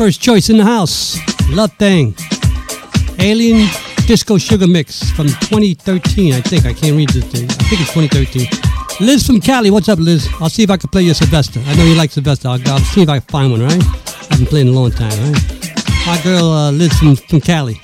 First 0.05 0.21
choice 0.21 0.51
in 0.51 0.59
the 0.59 0.65
house, 0.67 1.19
Love 1.49 1.73
Thing. 1.79 2.15
Alien 3.21 3.67
Disco 4.07 4.37
Sugar 4.37 4.67
Mix 4.67 5.11
from 5.13 5.29
2013, 5.29 6.35
I 6.35 6.43
think. 6.43 6.67
I 6.67 6.75
can't 6.75 6.95
read 6.95 7.09
this 7.09 7.25
thing. 7.25 7.45
I 7.49 7.55
think 7.55 7.81
it's 7.81 7.95
2013. 7.95 8.47
Liz 9.01 9.27
from 9.27 9.41
Cali, 9.41 9.71
what's 9.71 9.89
up, 9.89 9.99
Liz? 9.99 10.29
I'll 10.43 10.51
see 10.51 10.63
if 10.63 10.69
I 10.69 10.77
can 10.77 10.91
play 10.91 11.05
your 11.05 11.15
Sylvester. 11.15 11.59
I 11.65 11.75
know 11.77 11.85
you 11.85 11.95
like 11.95 12.11
Sylvester. 12.11 12.49
I'll, 12.49 12.61
I'll 12.69 12.81
see 12.81 13.01
if 13.01 13.09
I 13.09 13.19
can 13.21 13.29
find 13.29 13.53
one, 13.53 13.63
right? 13.63 13.83
I 13.83 14.27
haven't 14.29 14.49
played 14.51 14.67
in 14.67 14.75
a 14.75 14.79
long 14.79 14.91
time, 14.91 15.09
right? 15.09 15.43
My 16.07 16.21
girl 16.23 16.51
uh, 16.51 16.71
Liz 16.71 16.93
from, 16.99 17.17
from 17.17 17.41
Cali. 17.41 17.81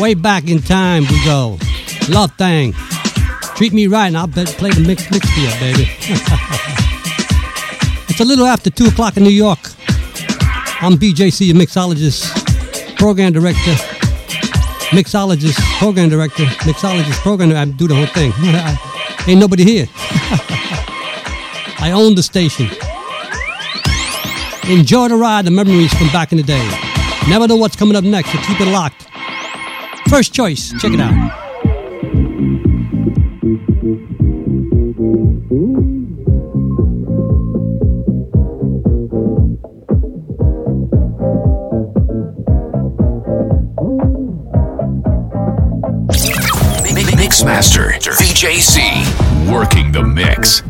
Way 0.00 0.14
back 0.14 0.48
in 0.48 0.62
time 0.62 1.02
we 1.02 1.22
go. 1.26 1.58
Love 2.08 2.32
Thing. 2.38 2.72
Treat 3.54 3.74
me 3.74 3.86
right 3.86 4.06
and 4.06 4.16
I'll 4.16 4.28
bet, 4.28 4.48
play 4.48 4.70
the 4.70 4.80
mix, 4.80 5.10
mix 5.10 5.28
for 5.28 5.40
you, 5.40 5.50
baby. 5.60 5.90
it's 8.08 8.20
a 8.20 8.24
little 8.24 8.46
after 8.46 8.70
2 8.70 8.86
o'clock 8.86 9.18
in 9.18 9.24
New 9.24 9.28
York. 9.28 9.58
I'm 10.84 10.94
VJC, 10.94 11.52
mixologist, 11.52 12.96
program 12.96 13.32
director, 13.32 13.70
mixologist, 14.90 15.56
program 15.78 16.08
director, 16.08 16.42
mixologist, 16.66 17.20
program. 17.20 17.52
I 17.52 17.66
do 17.66 17.86
the 17.86 17.94
whole 17.94 18.06
thing. 18.06 18.32
Ain't 19.28 19.38
nobody 19.38 19.62
here. 19.62 19.86
I 21.78 21.92
own 21.94 22.16
the 22.16 22.22
station. 22.24 22.66
Enjoy 24.68 25.06
the 25.06 25.14
ride, 25.14 25.44
the 25.44 25.52
memories 25.52 25.94
from 25.94 26.08
back 26.08 26.32
in 26.32 26.38
the 26.38 26.44
day. 26.44 26.68
Never 27.28 27.46
know 27.46 27.54
what's 27.54 27.76
coming 27.76 27.94
up 27.94 28.02
next, 28.02 28.32
so 28.32 28.38
keep 28.38 28.60
it 28.60 28.66
locked. 28.66 29.06
First 30.08 30.34
choice, 30.34 30.72
check 30.80 30.92
it 30.92 31.00
out. 31.00 31.41
Mixmaster 47.42 47.90
VJC 48.20 49.52
working 49.52 49.90
the 49.90 50.00
mix. 50.00 50.62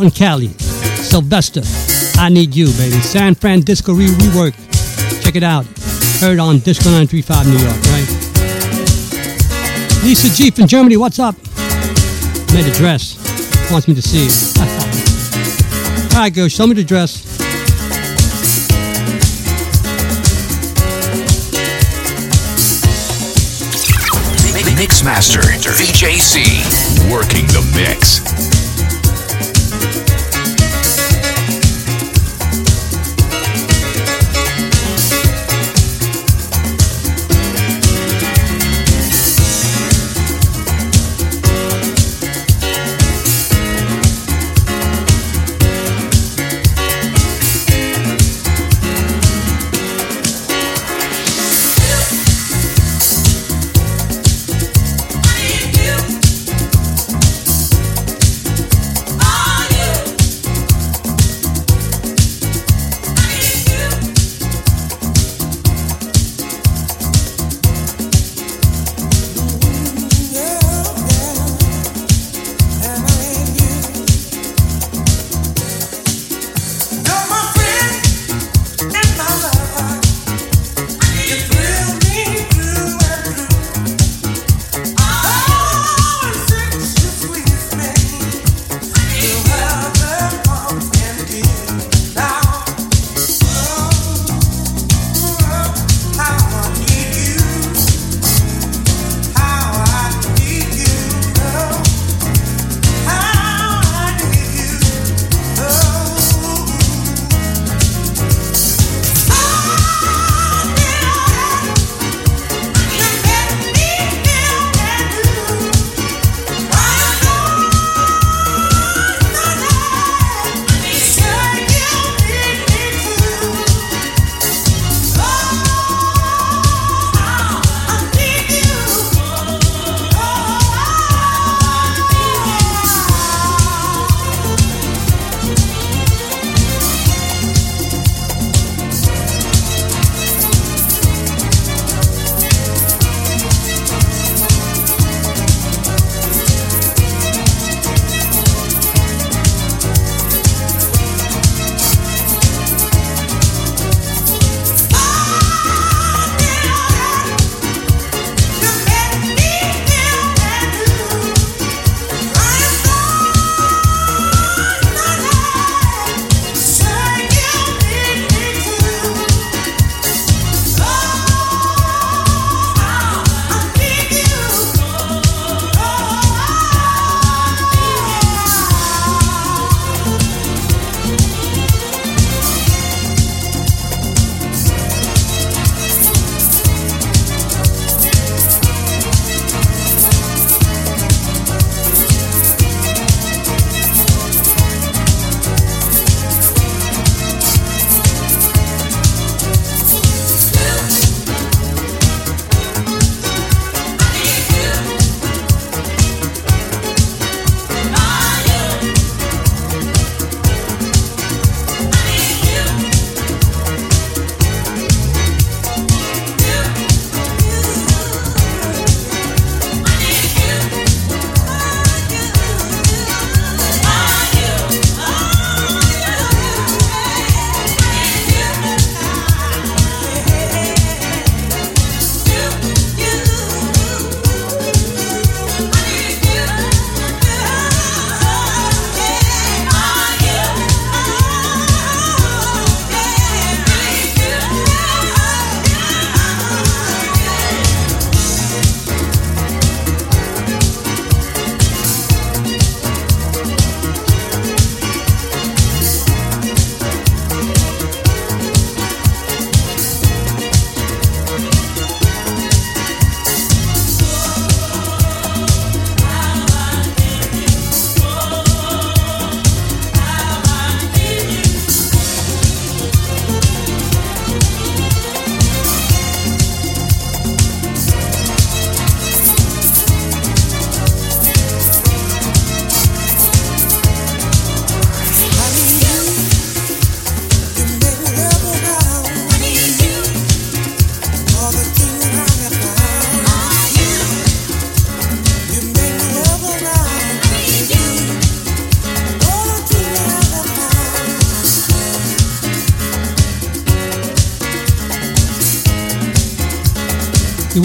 Out 0.00 0.04
in 0.04 0.10
Cali. 0.12 0.48
Sylvester, 0.48 1.60
I 2.18 2.30
Need 2.30 2.56
You, 2.56 2.68
baby. 2.78 2.96
SanFranDisko 2.96 3.94
re- 3.94 4.06
Rework. 4.06 4.54
Check 5.22 5.36
it 5.36 5.42
out. 5.42 5.66
Heard 6.22 6.38
on 6.38 6.60
Disco 6.60 6.88
935 6.88 7.46
New 7.46 7.58
York, 7.58 7.76
right? 7.92 8.08
Lisa 10.02 10.30
G 10.34 10.50
from 10.52 10.68
Germany, 10.68 10.96
what's 10.96 11.18
up? 11.18 11.34
Made 12.54 12.66
a 12.66 12.72
dress. 12.72 13.18
Wants 13.70 13.88
me 13.88 13.94
to 13.94 14.00
see 14.00 14.24
it. 14.24 14.56
All 16.14 16.20
right, 16.22 16.32
girl, 16.32 16.48
show 16.48 16.66
me 16.66 16.72
the 16.72 16.84
dress. 16.84 17.28
Mixmaster 24.80 25.42
VJC 25.76 27.12
working 27.12 27.46
the 27.48 27.60
mix. 27.76 28.49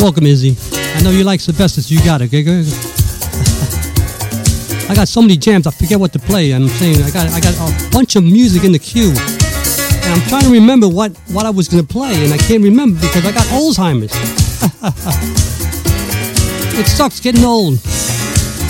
Welcome, 0.05 0.27
Izzy. 0.27 0.55
I 0.95 1.01
know 1.01 1.09
you 1.09 1.23
like 1.23 1.39
Sylvester, 1.39 1.81
so 1.81 1.91
you 1.91 1.99
got 2.05 2.21
it. 2.21 2.31
I 4.87 4.93
got 4.93 5.07
so 5.07 5.19
many 5.19 5.35
jams, 5.35 5.65
I 5.65 5.71
forget 5.71 5.99
what 5.99 6.13
to 6.13 6.19
play. 6.19 6.53
I'm 6.53 6.67
saying 6.67 7.01
I 7.01 7.09
got 7.09 7.27
I 7.31 7.39
got 7.39 7.55
a 7.57 7.89
bunch 7.89 8.15
of 8.15 8.23
music 8.23 8.65
in 8.65 8.71
the 8.71 8.77
queue, 8.77 9.09
and 9.09 10.13
I'm 10.13 10.21
trying 10.29 10.43
to 10.43 10.51
remember 10.51 10.87
what 10.87 11.17
what 11.33 11.47
I 11.47 11.49
was 11.49 11.67
gonna 11.67 11.83
play, 11.83 12.23
and 12.23 12.31
I 12.31 12.37
can't 12.37 12.61
remember 12.61 13.01
because 13.01 13.25
I 13.25 13.31
got 13.31 13.47
Alzheimer's. 13.47 14.13
it 16.79 16.85
sucks 16.85 17.19
getting 17.19 17.43
old, 17.43 17.79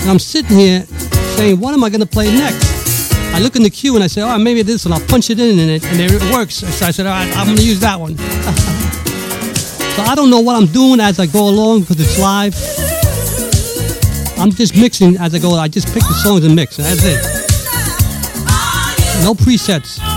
and 0.03 0.09
I'm 0.09 0.19
sitting 0.19 0.55
here 0.55 0.85
saying, 1.35 1.59
what 1.59 1.73
am 1.73 1.83
I 1.83 1.89
gonna 1.89 2.05
play 2.05 2.33
next? 2.33 2.63
I 3.33 3.41
look 3.41 3.57
in 3.57 3.63
the 3.63 3.69
queue 3.69 3.95
and 3.95 4.03
I 4.05 4.07
say, 4.07 4.21
oh, 4.21 4.37
maybe 4.37 4.61
this 4.61 4.85
one. 4.85 4.93
I'll 4.93 5.05
punch 5.05 5.29
it 5.29 5.37
in 5.37 5.59
and 5.59 5.69
it, 5.69 5.83
and 5.83 5.99
it 5.99 6.13
works. 6.31 6.55
So 6.55 6.85
I 6.85 6.91
said, 6.91 7.07
all 7.07 7.11
right, 7.11 7.29
I'm 7.35 7.47
gonna 7.47 7.61
use 7.61 7.81
that 7.81 7.99
one. 7.99 8.15
so 9.95 10.01
I 10.01 10.13
don't 10.15 10.29
know 10.29 10.41
what 10.41 10.55
I'm 10.55 10.67
doing 10.67 10.99
as 10.99 11.19
I 11.19 11.25
go 11.25 11.47
along 11.47 11.81
because 11.81 11.99
it's 11.99 12.19
live. 12.19 12.53
I'm 14.37 14.51
just 14.51 14.75
mixing 14.75 15.15
as 15.17 15.33
I 15.33 15.39
go. 15.39 15.53
I 15.53 15.67
just 15.69 15.87
pick 15.93 16.03
the 16.03 16.13
songs 16.13 16.43
and 16.43 16.55
mix. 16.55 16.77
That's 16.77 17.03
it. 17.05 17.21
No 19.23 19.33
presets. 19.33 20.14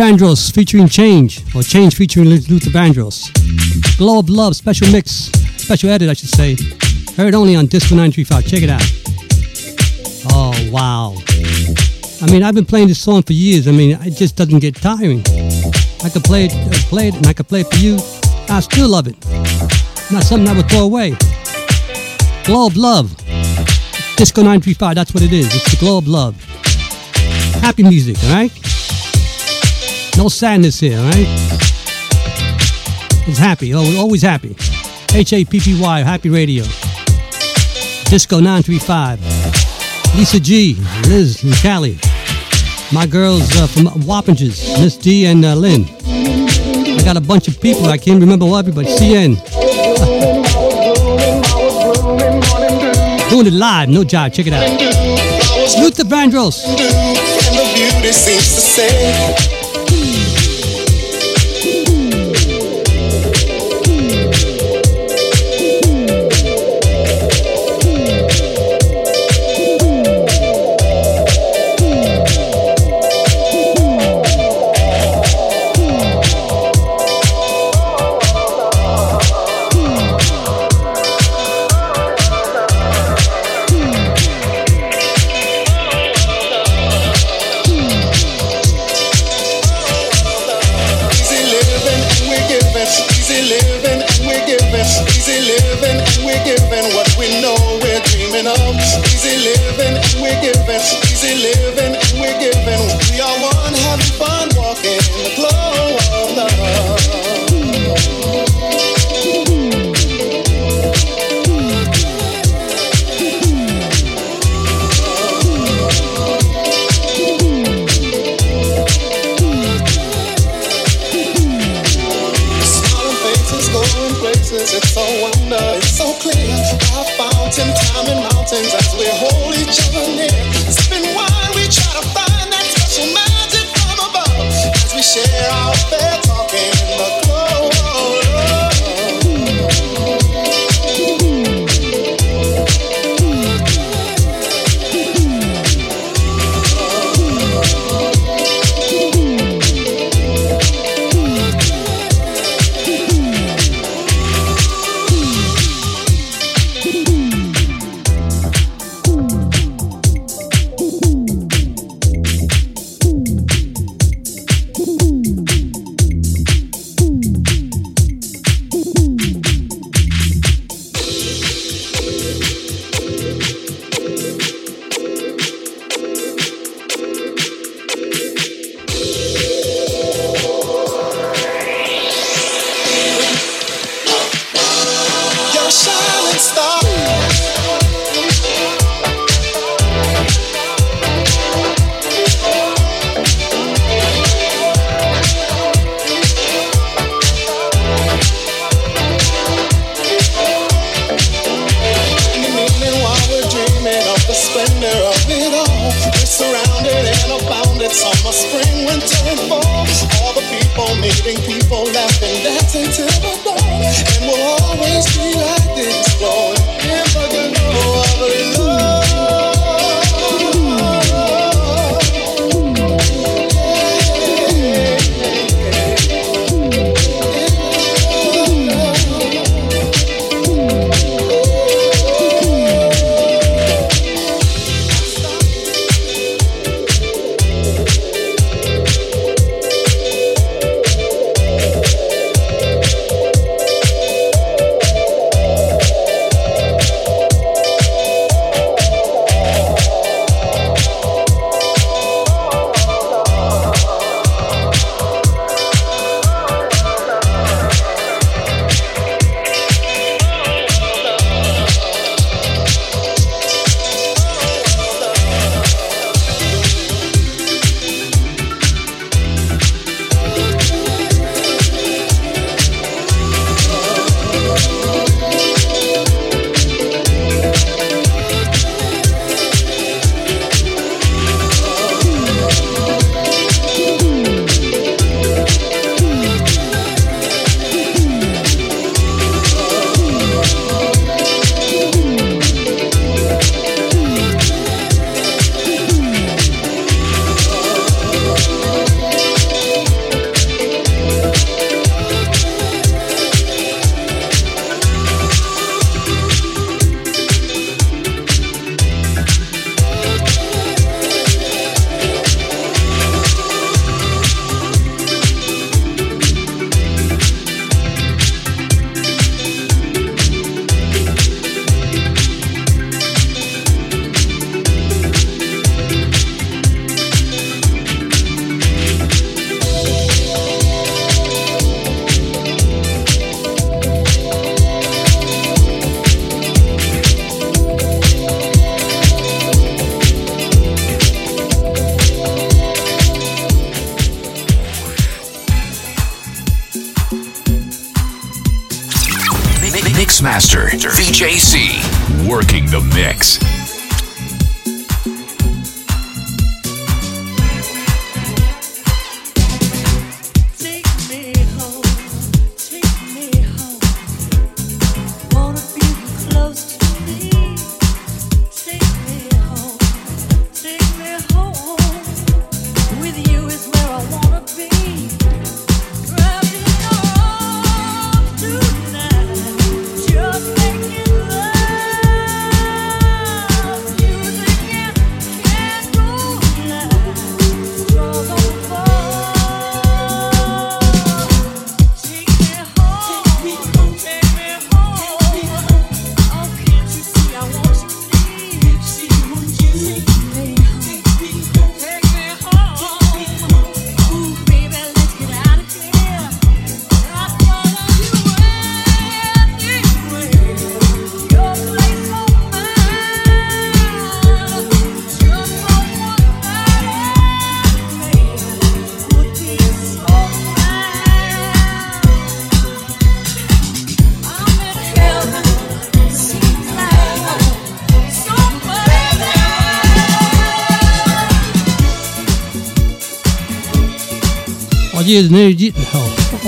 Vandross 0.00 0.50
featuring 0.54 0.88
Change, 0.88 1.42
or 1.54 1.62
Change 1.62 1.94
featuring 1.94 2.26
Lu- 2.26 2.40
Luther 2.48 2.70
Vandross. 2.70 3.28
Glow 3.98 4.20
of 4.20 4.30
Love 4.30 4.56
special 4.56 4.90
mix, 4.90 5.30
special 5.58 5.90
edit, 5.90 6.08
I 6.08 6.14
should 6.14 6.30
say. 6.30 6.56
Heard 7.18 7.34
only 7.34 7.54
on 7.54 7.66
Disco 7.66 7.94
935. 7.96 8.46
Check 8.46 8.62
it 8.62 8.70
out. 8.70 8.80
Oh, 10.32 10.54
wow. 10.72 11.16
I 12.22 12.32
mean, 12.32 12.42
I've 12.42 12.54
been 12.54 12.64
playing 12.64 12.88
this 12.88 12.98
song 12.98 13.22
for 13.22 13.34
years. 13.34 13.68
I 13.68 13.72
mean, 13.72 13.98
it 14.00 14.12
just 14.12 14.36
doesn't 14.36 14.60
get 14.60 14.74
tiring. 14.74 15.20
I 16.02 16.08
could 16.08 16.24
play 16.24 16.46
it, 16.46 16.54
uh, 16.54 16.70
play 16.88 17.08
it, 17.08 17.14
and 17.16 17.26
I 17.26 17.34
could 17.34 17.48
play 17.48 17.60
it 17.60 17.70
for 17.70 17.76
you. 17.76 17.98
I 18.48 18.60
still 18.60 18.88
love 18.88 19.06
it. 19.06 19.22
Not 20.10 20.24
something 20.24 20.48
I 20.48 20.56
would 20.56 20.70
throw 20.70 20.84
away. 20.84 21.14
Glow 22.44 22.68
of 22.68 22.76
Love. 22.78 23.14
Disco 24.16 24.40
935, 24.40 24.94
that's 24.94 25.12
what 25.12 25.22
it 25.22 25.32
is. 25.34 25.54
It's 25.54 25.72
the 25.72 25.76
Glow 25.78 25.98
of 25.98 26.08
Love. 26.08 26.42
Happy 27.60 27.82
music, 27.82 28.16
all 28.24 28.32
right? 28.32 28.69
No 30.20 30.28
sadness 30.28 30.78
here, 30.78 30.98
right? 30.98 31.26
It's 33.26 33.38
happy, 33.38 33.72
always, 33.72 34.20
happy. 34.20 34.54
H 35.14 35.32
A 35.32 35.46
P 35.46 35.58
P 35.58 35.80
Y, 35.80 36.00
Happy 36.02 36.28
Radio. 36.28 36.62
Disco 38.04 38.38
935. 38.38 39.18
Lisa 40.18 40.38
G, 40.38 40.76
Liz, 41.08 41.42
and 41.42 41.54
Cali. 41.54 41.98
My 42.92 43.06
girls 43.06 43.50
uh, 43.56 43.66
from 43.66 43.86
Wappingers, 44.02 44.78
Miss 44.78 44.98
D 44.98 45.24
and 45.24 45.42
uh, 45.42 45.54
Lynn. 45.54 45.86
I 46.04 47.00
got 47.02 47.16
a 47.16 47.22
bunch 47.22 47.48
of 47.48 47.58
people, 47.58 47.86
I 47.86 47.96
can't 47.96 48.20
remember 48.20 48.44
what 48.44 48.58
everybody. 48.58 48.88
CN. 48.88 49.40
Doing 53.30 53.46
it 53.46 53.54
live, 53.54 53.88
no 53.88 54.04
job, 54.04 54.34
check 54.34 54.46
it 54.46 54.52
out. 54.52 54.68
Vandross. 56.04 56.66
And 56.66 56.76
the 57.56 57.64
beauty 57.74 58.12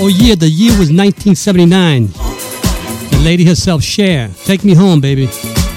Oh 0.05 0.09
Yeah, 0.09 0.35
the 0.35 0.49
year 0.49 0.71
was 0.71 0.91
1979. 0.91 2.07
The 2.07 3.21
lady 3.23 3.45
herself, 3.45 3.81
Cher, 3.81 4.29
Take 4.43 4.65
Me 4.65 4.73
Home, 4.73 4.99
Baby. 4.99 5.29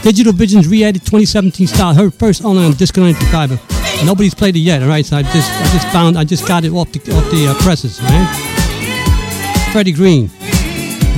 Digital 0.03 0.33
Vision's 0.33 0.67
re-edited 0.67 1.07
2017 1.07 1.69
style, 1.69 1.95
her 1.95 2.11
first 2.11 2.45
online 2.45 2.73
disconnected 2.73 3.29
fiber. 3.29 3.57
Nobody's 4.05 4.35
played 4.35 4.57
it 4.57 4.61
yet, 4.67 4.83
all 4.83 4.89
right? 4.89 5.07
So 5.07 5.17
I 5.17 5.23
just, 5.23 5.53
I 5.53 5.63
just 5.73 5.87
found, 5.93 6.19
I 6.19 6.25
just 6.25 6.49
got 6.49 6.65
it 6.65 6.73
off 6.73 6.91
the, 6.91 6.99
off 7.15 7.31
the 7.31 7.47
uh, 7.47 7.63
presses, 7.63 8.03
right? 8.03 9.71
Freddie 9.73 9.93
Green, 9.93 10.29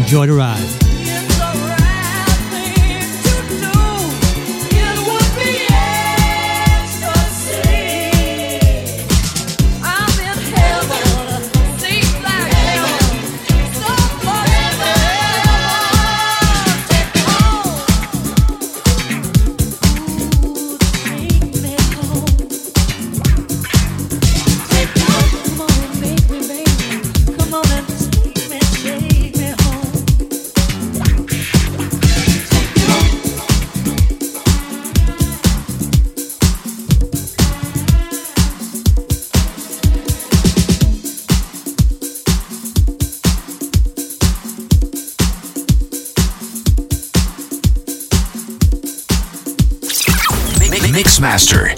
enjoy 0.02 0.26
the 0.26 0.34
ride. 0.34 0.77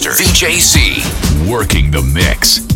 VJC. 0.09 1.47
Working 1.47 1.91
the 1.91 2.01
mix. 2.01 2.70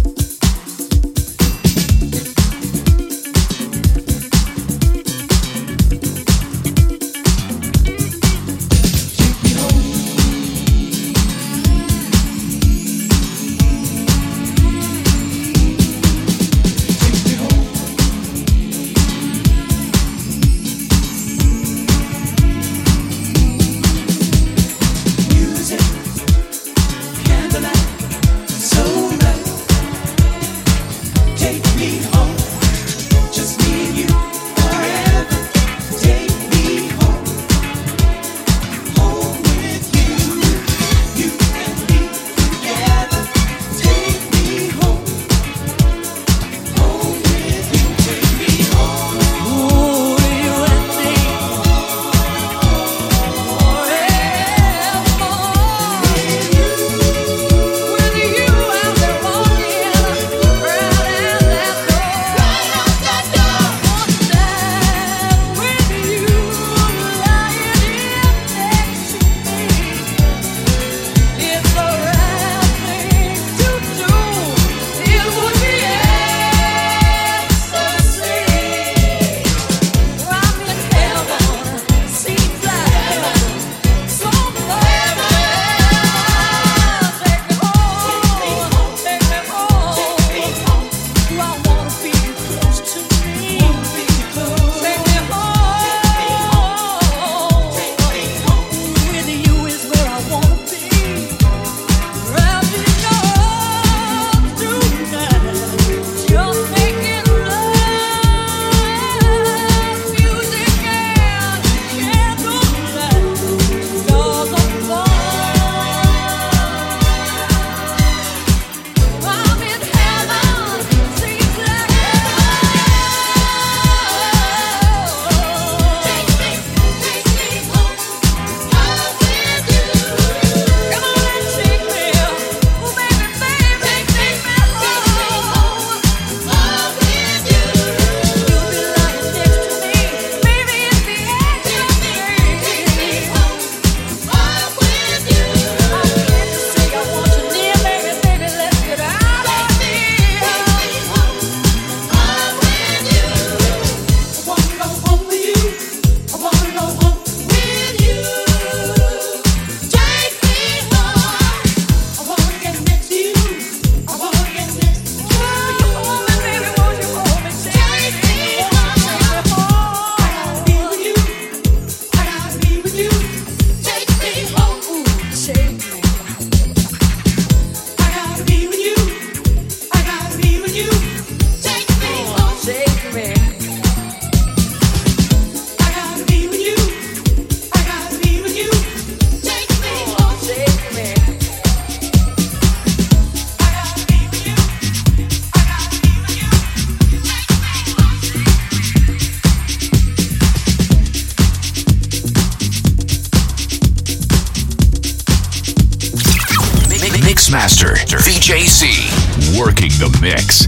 Mixmaster 207.45 207.93
VJC 208.25 209.59
working 209.59 209.89
the 209.99 210.09
mix. 210.19 210.65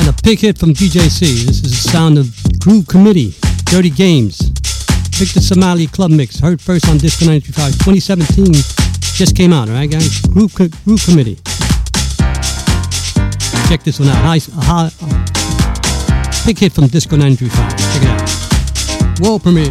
And 0.00 0.08
a 0.08 0.22
pick 0.24 0.40
hit 0.40 0.58
from 0.58 0.70
VJC. 0.70 1.20
This 1.20 1.62
is 1.62 1.70
the 1.70 1.88
sound 1.88 2.18
of 2.18 2.34
Groove 2.58 2.88
Committee, 2.88 3.32
Dirty 3.66 3.90
Games. 3.90 4.40
Victor 5.14 5.38
Simonelli 5.38 5.86
Club 5.86 6.10
Mix, 6.10 6.40
heard 6.40 6.60
first 6.60 6.88
on 6.88 6.98
Disco 6.98 7.26
935 7.26 7.74
2017. 7.74 8.54
Just 9.14 9.36
came 9.36 9.52
out, 9.52 9.68
alright 9.68 9.88
guys? 9.88 10.20
Groove, 10.22 10.52
Groove 10.52 11.04
Committee. 11.04 11.38
Check 13.68 13.84
this 13.84 14.00
one 14.00 14.08
out. 14.08 14.16
high, 14.16 14.40
high 14.40 15.11
Big 16.44 16.58
hit 16.58 16.72
from 16.72 16.88
Disco 16.88 17.16
935. 17.16 17.76
Check 17.78 18.02
it 18.02 18.08
out. 18.08 19.20
World 19.20 19.42
premiere. 19.44 19.70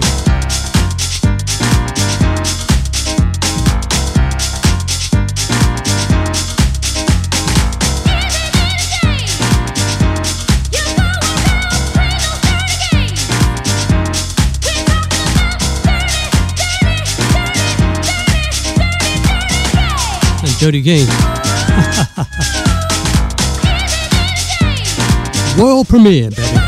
Dirty 20.59 20.81
Game. 20.81 21.07
World 25.57 25.87
premiere, 25.87 26.29
baby. 26.29 26.60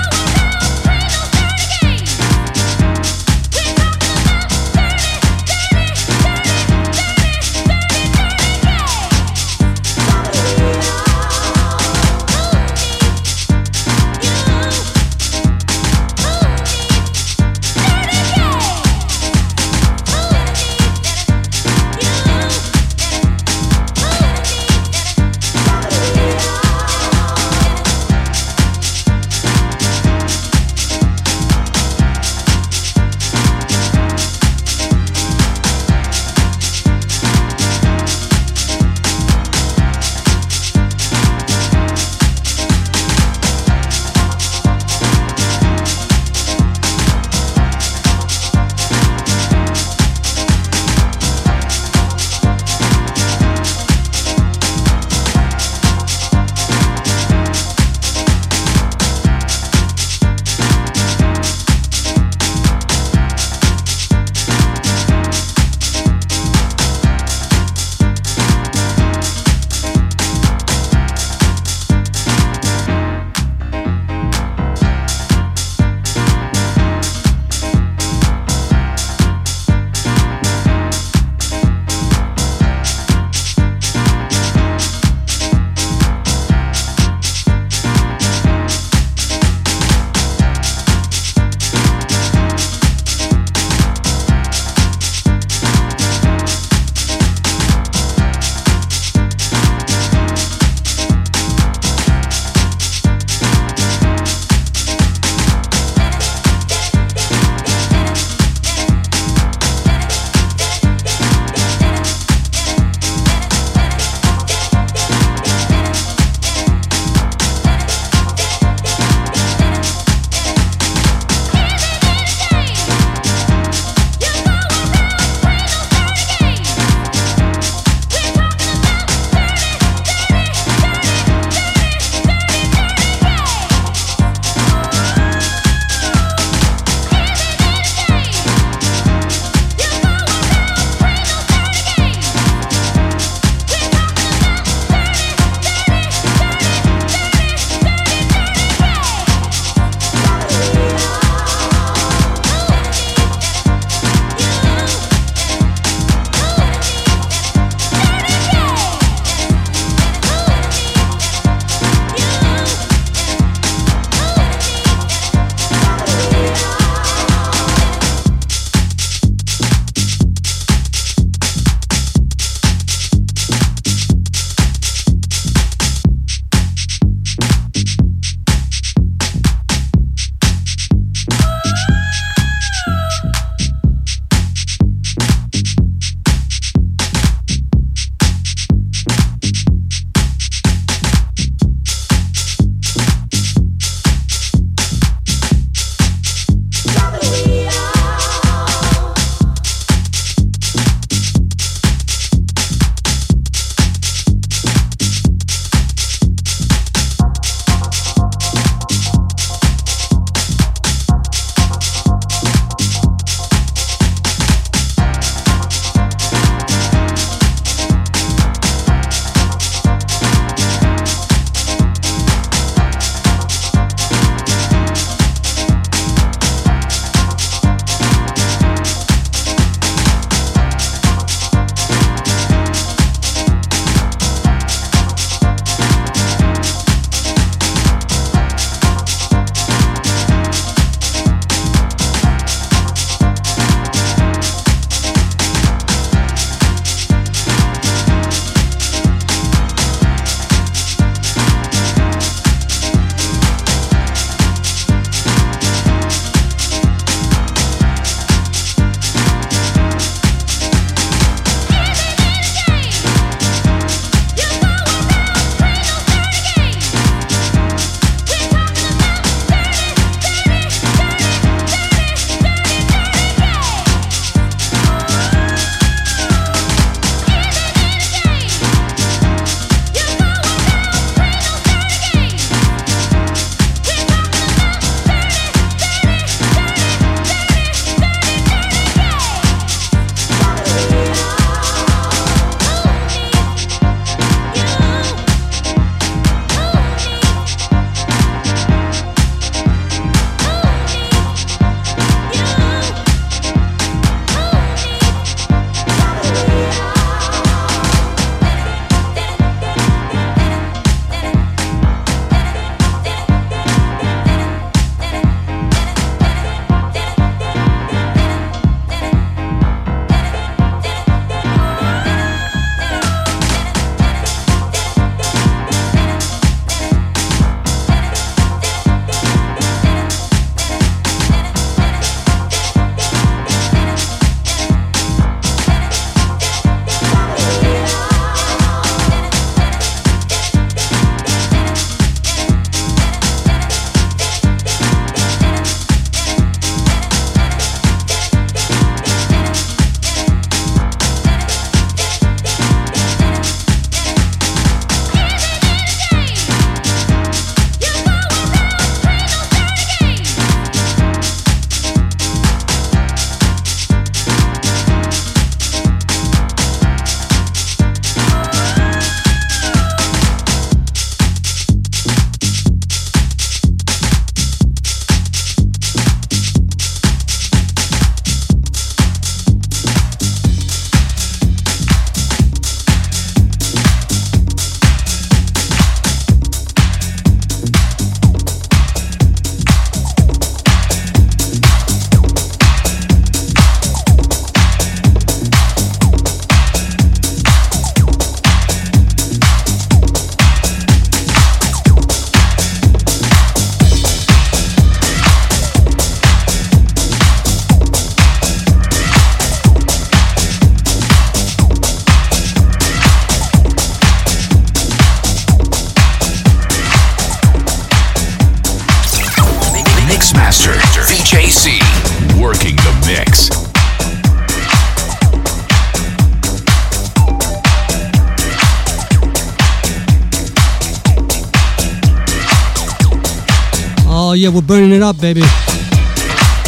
We're 434.53 434.61
burning 434.61 434.91
it 434.91 435.01
up, 435.01 435.19
baby. 435.19 435.41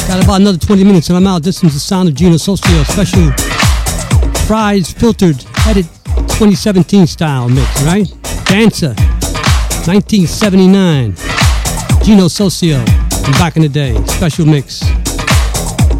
Got 0.07 0.23
about 0.23 0.41
another 0.41 0.57
20 0.57 0.83
minutes 0.83 1.09
and 1.09 1.17
I'm 1.17 1.27
out. 1.27 1.43
This 1.43 1.63
is 1.63 1.75
the 1.75 1.79
sound 1.79 2.09
of 2.09 2.15
Gino 2.15 2.33
Soccio 2.35 2.83
special 2.83 3.31
Frays 4.47 4.91
filtered 4.91 5.35
edit 5.67 5.85
2017 6.33 7.05
style 7.05 7.47
mix, 7.47 7.83
right? 7.83 8.11
Dancer, 8.45 8.95
1979. 9.85 11.13
Gino 12.03 12.25
Soccio 12.25 12.83
back 13.37 13.55
in 13.55 13.61
the 13.61 13.69
day, 13.69 13.93
special 14.05 14.47
mix. 14.47 14.81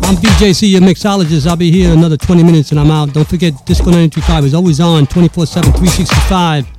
I'm 0.07 0.15
VJC, 0.15 0.71
your 0.71 0.81
mixologist. 0.81 1.45
I'll 1.45 1.55
be 1.55 1.69
here 1.69 1.93
another 1.93 2.17
20 2.17 2.43
minutes 2.43 2.71
and 2.71 2.79
I'm 2.79 2.89
out. 2.89 3.13
Don't 3.13 3.27
forget, 3.27 3.53
Disco 3.67 3.85
935 3.85 4.45
is 4.45 4.53
always 4.55 4.79
on 4.79 5.05
24 5.05 5.45
7, 5.45 5.71
365. 5.71 6.74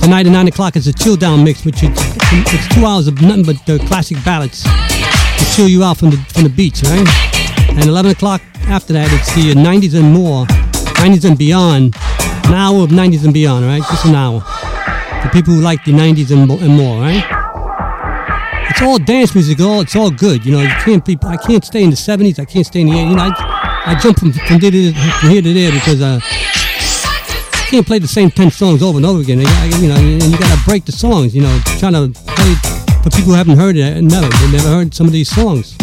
Tonight 0.00 0.26
at 0.26 0.32
9 0.32 0.48
o'clock 0.48 0.76
is 0.76 0.86
a 0.86 0.92
chill 0.92 1.16
down 1.16 1.42
mix, 1.44 1.64
which 1.64 1.82
is 1.82 1.90
it's 1.92 2.74
two 2.74 2.86
hours 2.86 3.08
of 3.08 3.20
nothing 3.20 3.44
but 3.44 3.56
the 3.66 3.78
classic 3.86 4.16
ballads 4.24 4.62
to 4.62 5.44
chill 5.54 5.68
you 5.68 5.82
out 5.84 5.96
from 5.96 6.10
the 6.10 6.16
from 6.32 6.44
the 6.44 6.48
beach, 6.48 6.82
right? 6.84 7.06
And 7.70 7.84
11 7.84 8.12
o'clock 8.12 8.40
after 8.68 8.92
that, 8.94 9.12
it's 9.12 9.34
the 9.34 9.52
90s 9.54 9.98
and 9.98 10.12
more, 10.12 10.46
90s 10.46 11.24
and 11.24 11.38
beyond. 11.38 11.96
An 12.46 12.54
hour 12.54 12.84
of 12.84 12.90
90s 12.90 13.24
and 13.24 13.34
beyond, 13.34 13.64
right? 13.64 13.82
Just 13.82 14.04
an 14.04 14.14
hour. 14.14 14.40
For 15.22 15.28
people 15.30 15.52
who 15.52 15.60
like 15.60 15.84
the 15.84 15.92
90s 15.92 16.30
and, 16.30 16.50
and 16.50 16.76
more, 16.76 17.00
right? 17.00 17.24
It's 18.70 18.82
all 18.82 18.98
dance 18.98 19.34
music, 19.34 19.58
all 19.60 19.80
it's 19.80 19.96
all 19.96 20.10
good. 20.10 20.44
You 20.44 20.52
know, 20.52 20.60
you 20.60 20.68
can't 20.84 21.04
be. 21.04 21.18
I 21.22 21.36
can't 21.36 21.64
stay 21.64 21.82
in 21.82 21.90
the 21.90 21.96
70s. 21.96 22.38
I 22.38 22.44
can't 22.44 22.66
stay 22.66 22.82
in 22.82 22.88
the 22.88 22.92
80s. 22.92 23.10
You 23.10 23.16
know, 23.16 23.22
I, 23.22 23.82
I 23.86 23.94
jump 24.00 24.18
from 24.18 24.32
from, 24.32 24.58
there 24.58 24.70
to, 24.70 24.92
from 24.92 25.30
here 25.30 25.42
to 25.42 25.54
there 25.54 25.72
because 25.72 26.02
uh, 26.02 26.20
can't 27.70 27.86
play 27.86 27.98
the 27.98 28.06
same 28.06 28.30
10 28.30 28.52
songs 28.52 28.82
over 28.82 28.96
and 28.96 29.04
over 29.04 29.20
again. 29.20 29.38
You, 29.38 29.44
know, 29.88 29.96
and 29.96 30.22
you 30.22 30.38
got 30.38 30.56
to 30.56 30.64
break 30.64 30.84
the 30.84 30.92
songs, 30.92 31.34
you 31.34 31.42
know, 31.42 31.58
trying 31.78 31.94
to 31.94 32.12
play 32.26 32.54
for 33.02 33.10
people 33.10 33.30
who 33.30 33.32
haven't 33.32 33.58
heard 33.58 33.76
it, 33.76 34.02
never, 34.02 34.28
they 34.28 34.52
never 34.52 34.68
heard 34.68 34.94
some 34.94 35.06
of 35.06 35.12
these 35.12 35.28
songs. 35.28 35.76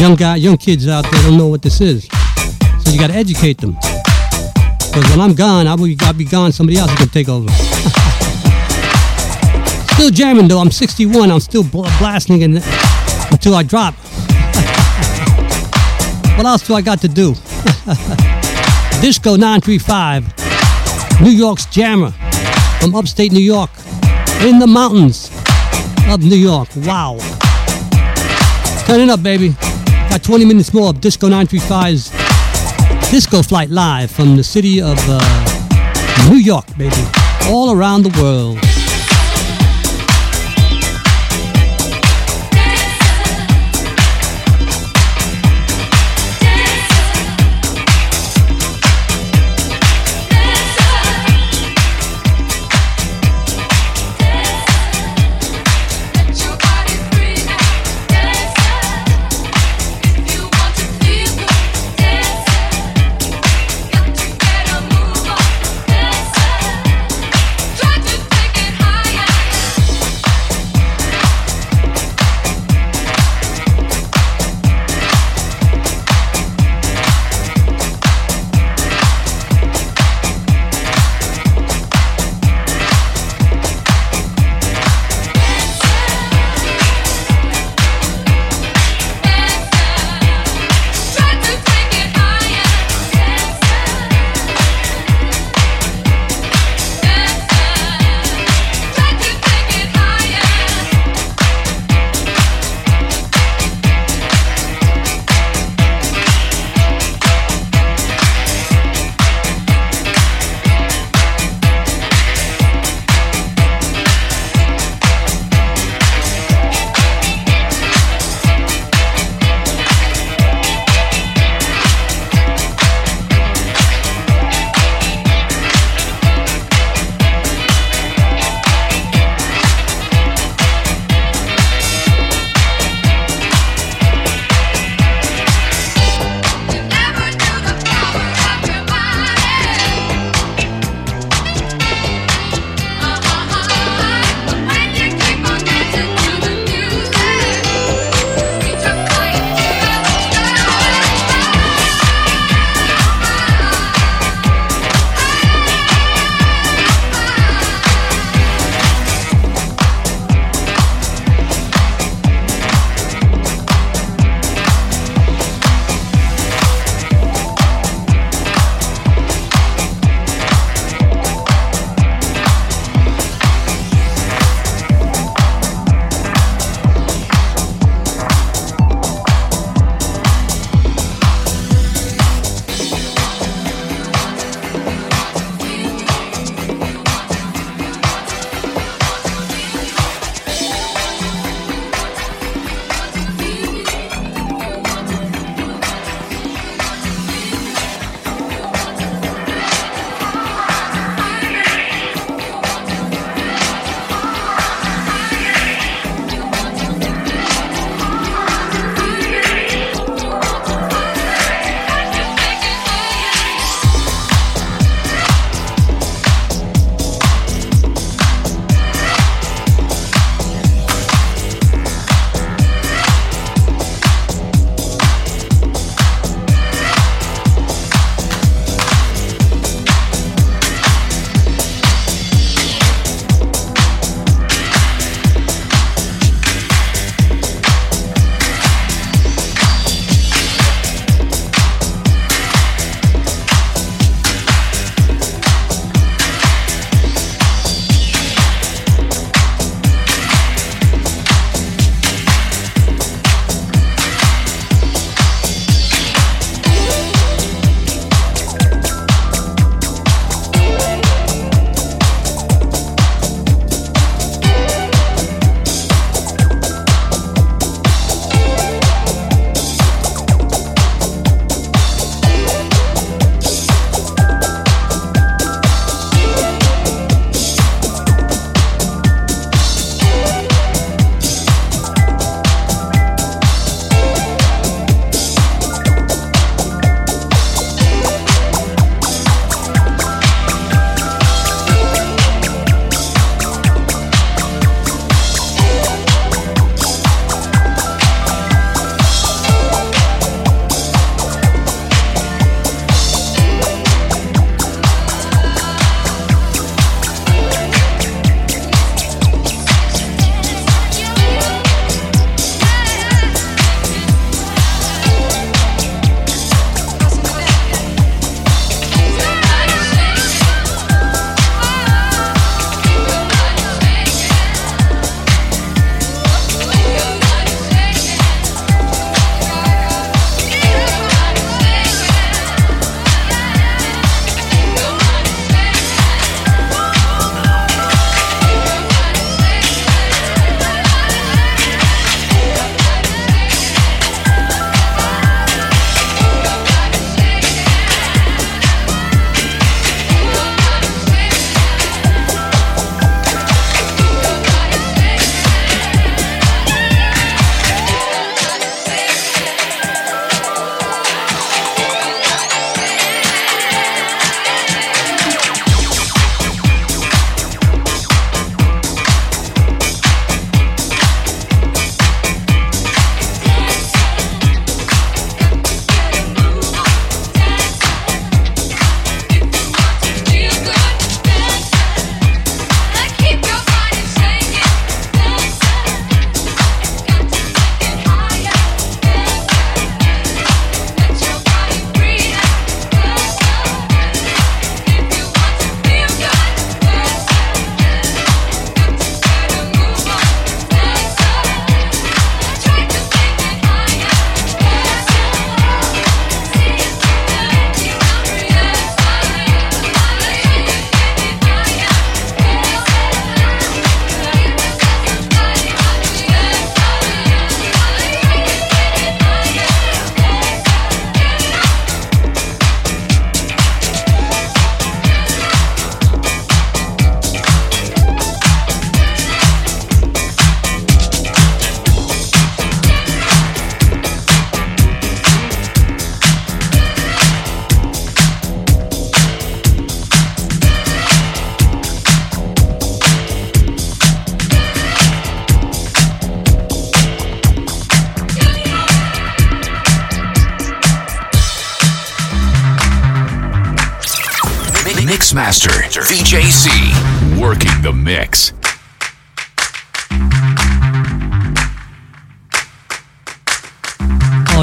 Young 0.00 0.16
guy, 0.16 0.34
young 0.36 0.56
kids 0.56 0.88
out 0.88 1.08
there 1.10 1.22
don't 1.22 1.38
know 1.38 1.46
what 1.46 1.62
this 1.62 1.80
is. 1.80 2.08
So 2.80 2.90
you 2.90 2.98
got 2.98 3.06
to 3.08 3.14
educate 3.14 3.58
them. 3.58 3.74
Because 3.74 5.08
when 5.10 5.20
I'm 5.20 5.34
gone, 5.34 5.68
I 5.68 5.76
will, 5.76 5.94
I'll 6.00 6.12
be 6.12 6.24
gone, 6.24 6.50
somebody 6.50 6.78
else 6.78 6.90
is 6.92 6.98
to 6.98 7.08
take 7.08 7.28
over. 7.28 7.48
still 9.94 10.10
jamming 10.10 10.48
though, 10.48 10.58
I'm 10.58 10.72
61, 10.72 11.30
I'm 11.30 11.40
still 11.40 11.62
bl- 11.62 11.82
blasting 11.98 12.42
until 12.42 13.54
I 13.54 13.62
drop. 13.62 13.94
what 16.36 16.46
else 16.46 16.66
do 16.66 16.74
I 16.74 16.80
got 16.80 17.00
to 17.02 17.08
do? 17.08 17.34
Disco 19.00 19.36
935, 19.36 20.47
New 21.20 21.30
York's 21.30 21.66
Jammer 21.66 22.12
from 22.80 22.94
upstate 22.94 23.32
New 23.32 23.40
York, 23.40 23.70
in 24.42 24.60
the 24.60 24.66
mountains 24.66 25.30
of 26.08 26.22
New 26.22 26.36
York. 26.36 26.68
Wow. 26.76 27.18
Turn 28.86 29.00
it 29.00 29.10
up, 29.10 29.22
baby. 29.22 29.50
Got 30.10 30.22
20 30.22 30.44
minutes 30.44 30.72
more 30.72 30.90
of 30.90 31.00
Disco 31.00 31.28
935's 31.28 32.10
Disco 33.10 33.42
Flight 33.42 33.68
Live 33.70 34.10
from 34.12 34.36
the 34.36 34.44
city 34.44 34.80
of 34.80 34.96
uh, 35.08 36.28
New 36.30 36.36
York, 36.36 36.66
baby. 36.78 36.94
All 37.46 37.76
around 37.76 38.04
the 38.04 38.22
world. 38.22 38.77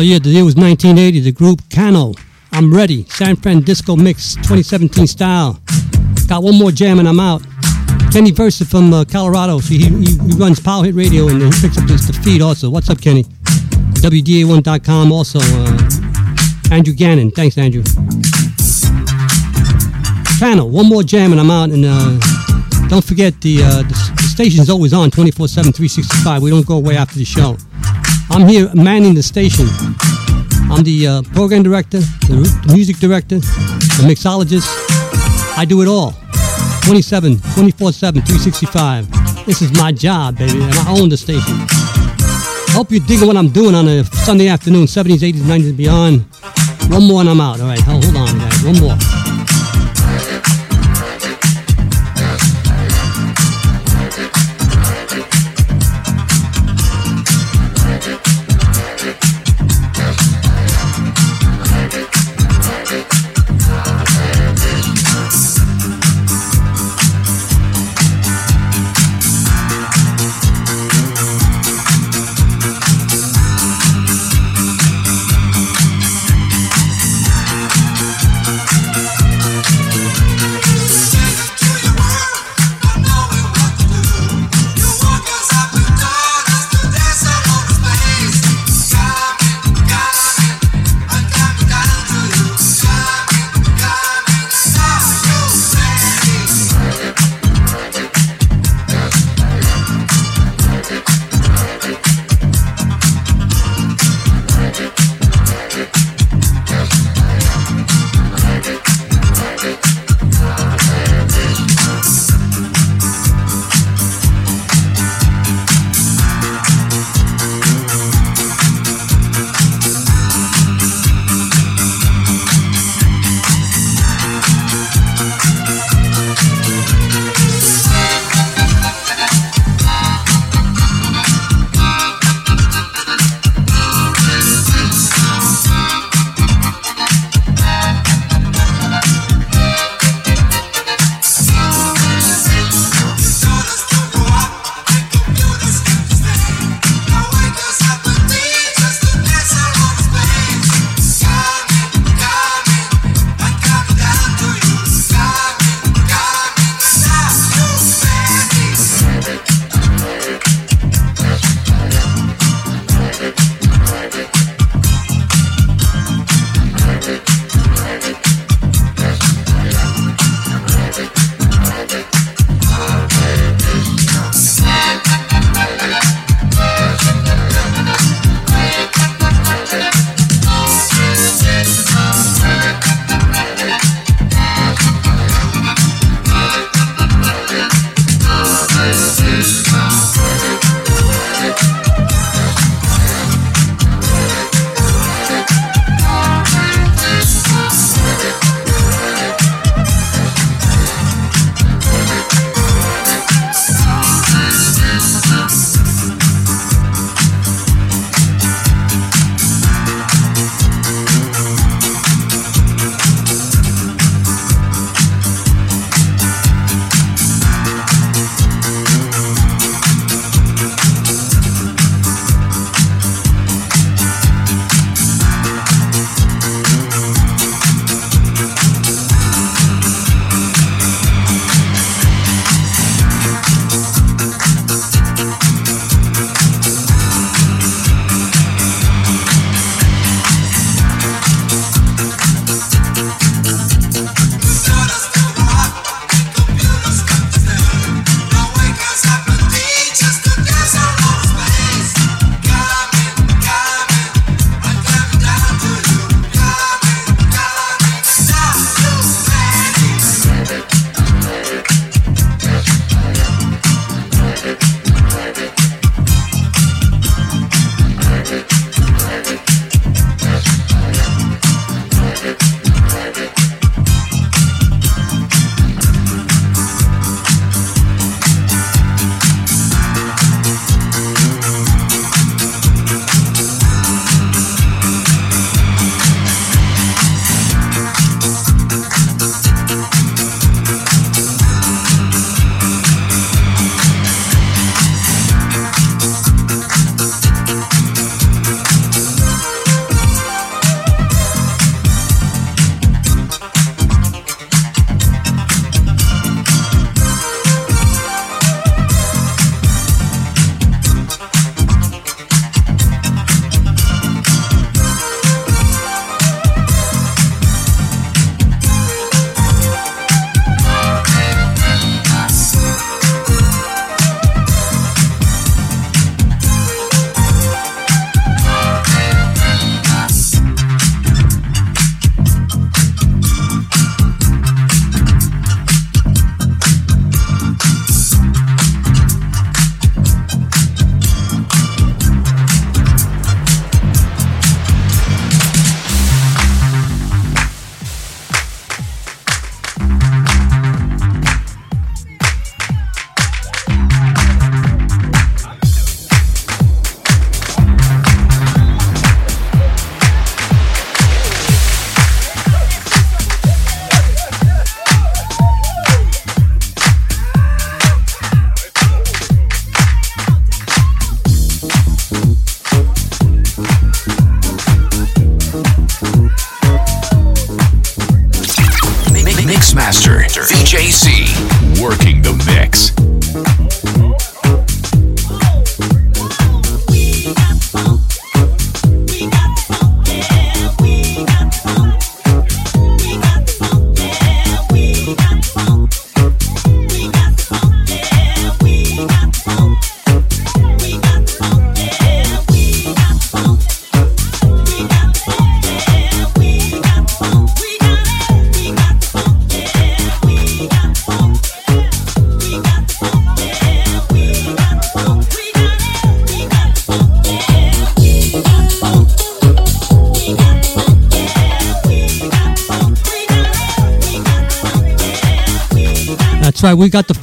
Yeah, 0.06 0.20
the 0.20 0.30
year 0.30 0.46
was 0.46 0.56
1980. 0.56 1.22
The 1.22 1.32
group 1.32 1.62
Kano. 1.74 2.14
I'm 2.52 2.72
ready. 2.72 3.06
SanFranDisko 3.06 3.98
Mix 3.98 4.36
2017 4.36 5.08
style. 5.08 5.60
Got 6.28 6.44
one 6.44 6.60
more 6.60 6.70
jam 6.70 7.00
and 7.00 7.08
I'm 7.08 7.20
out. 7.20 7.42
Kenny 8.14 8.30
Versa 8.30 8.66
from 8.66 8.94
uh, 8.94 9.04
Colorado. 9.06 9.60
See, 9.62 9.80
he, 9.80 9.90
he, 9.90 10.16
he 10.16 10.38
runs 10.38 10.60
Power 10.60 10.84
Hit 10.86 10.94
Radio 10.94 11.28
and 11.28 11.42
he 11.42 11.50
picks 11.60 11.80
up 11.80 11.86
this, 11.86 12.08
feed 12.24 12.44
also. 12.44 12.70
What's 12.70 12.88
up, 12.92 13.02
Kenny? 13.02 13.24
WDA1.com 14.04 15.12
also. 15.12 15.40
Uh, 15.42 15.90
Andrew 16.72 16.94
Gannon. 16.94 17.32
Thanks, 17.32 17.58
Andrew. 17.58 17.82
Kano. 20.40 20.66
One 20.66 20.88
more 20.88 21.02
jam 21.02 21.32
and 21.32 21.42
I'm 21.42 21.50
out. 21.50 21.72
And 21.72 21.84
uh, 21.84 22.20
don't 22.90 23.04
forget 23.04 23.42
the, 23.42 23.64
uh, 23.64 23.82
the, 23.82 24.14
the 24.18 24.30
station's 24.32 24.70
always 24.70 24.94
on 24.94 25.10
24 25.10 25.48
7, 25.48 25.74
365. 25.74 26.44
We 26.44 26.52
don't 26.52 26.64
go 26.64 26.76
away 26.76 26.96
after 26.96 27.18
the 27.18 27.26
show. 27.26 27.58
I'm 28.30 28.48
here 28.48 28.70
manning 28.74 29.14
the 29.14 29.24
station. 29.24 29.68
I'm 30.72 30.84
the 30.84 31.08
uh, 31.08 31.22
program 31.34 31.64
director, 31.64 32.00
the, 32.00 32.72
music 32.74 32.98
director, 32.98 33.38
the 33.38 34.04
mixologist. 34.08 34.68
I 35.58 35.66
do 35.66 35.82
it 35.82 35.88
all. 35.88 36.14
27, 36.86 37.40
24 37.54 37.92
7, 37.92 38.22
365. 38.22 39.46
This 39.46 39.62
is 39.62 39.72
my 39.78 39.92
job, 39.92 40.38
baby, 40.38 40.62
and 40.62 40.74
I 40.74 41.00
own 41.00 41.10
the 41.10 41.18
station. 41.18 41.56
Hope 42.74 42.92
you're 42.92 43.06
digging 43.06 43.28
what 43.28 43.38
I'm 43.38 43.50
doing 43.50 43.76
on 43.76 43.88
a 43.88 44.04
Sunday 44.04 44.48
afternoon, 44.48 44.86
70s, 44.86 45.20
80s, 45.20 45.42
90s, 45.42 45.70
and 45.70 45.78
beyond. 45.78 46.26
One 46.92 47.08
more 47.08 47.22
and 47.22 47.30
I'm 47.30 47.42
out. 47.42 47.60
All 47.60 47.68
right, 47.68 47.80
hold 47.80 48.06
on, 48.06 48.38
guys. 48.38 48.64
One 48.64 48.80
more. 48.80 49.15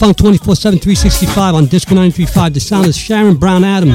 Funk 0.02 0.16
24 0.16 0.56
7 0.56 0.78
365 0.80 1.54
on 1.54 1.66
Disco 1.66 1.94
935. 1.94 2.54
The 2.54 2.58
sound 2.58 2.86
is 2.86 2.96
Sharon 2.96 3.36
Brown 3.36 3.62
Adams. 3.62 3.94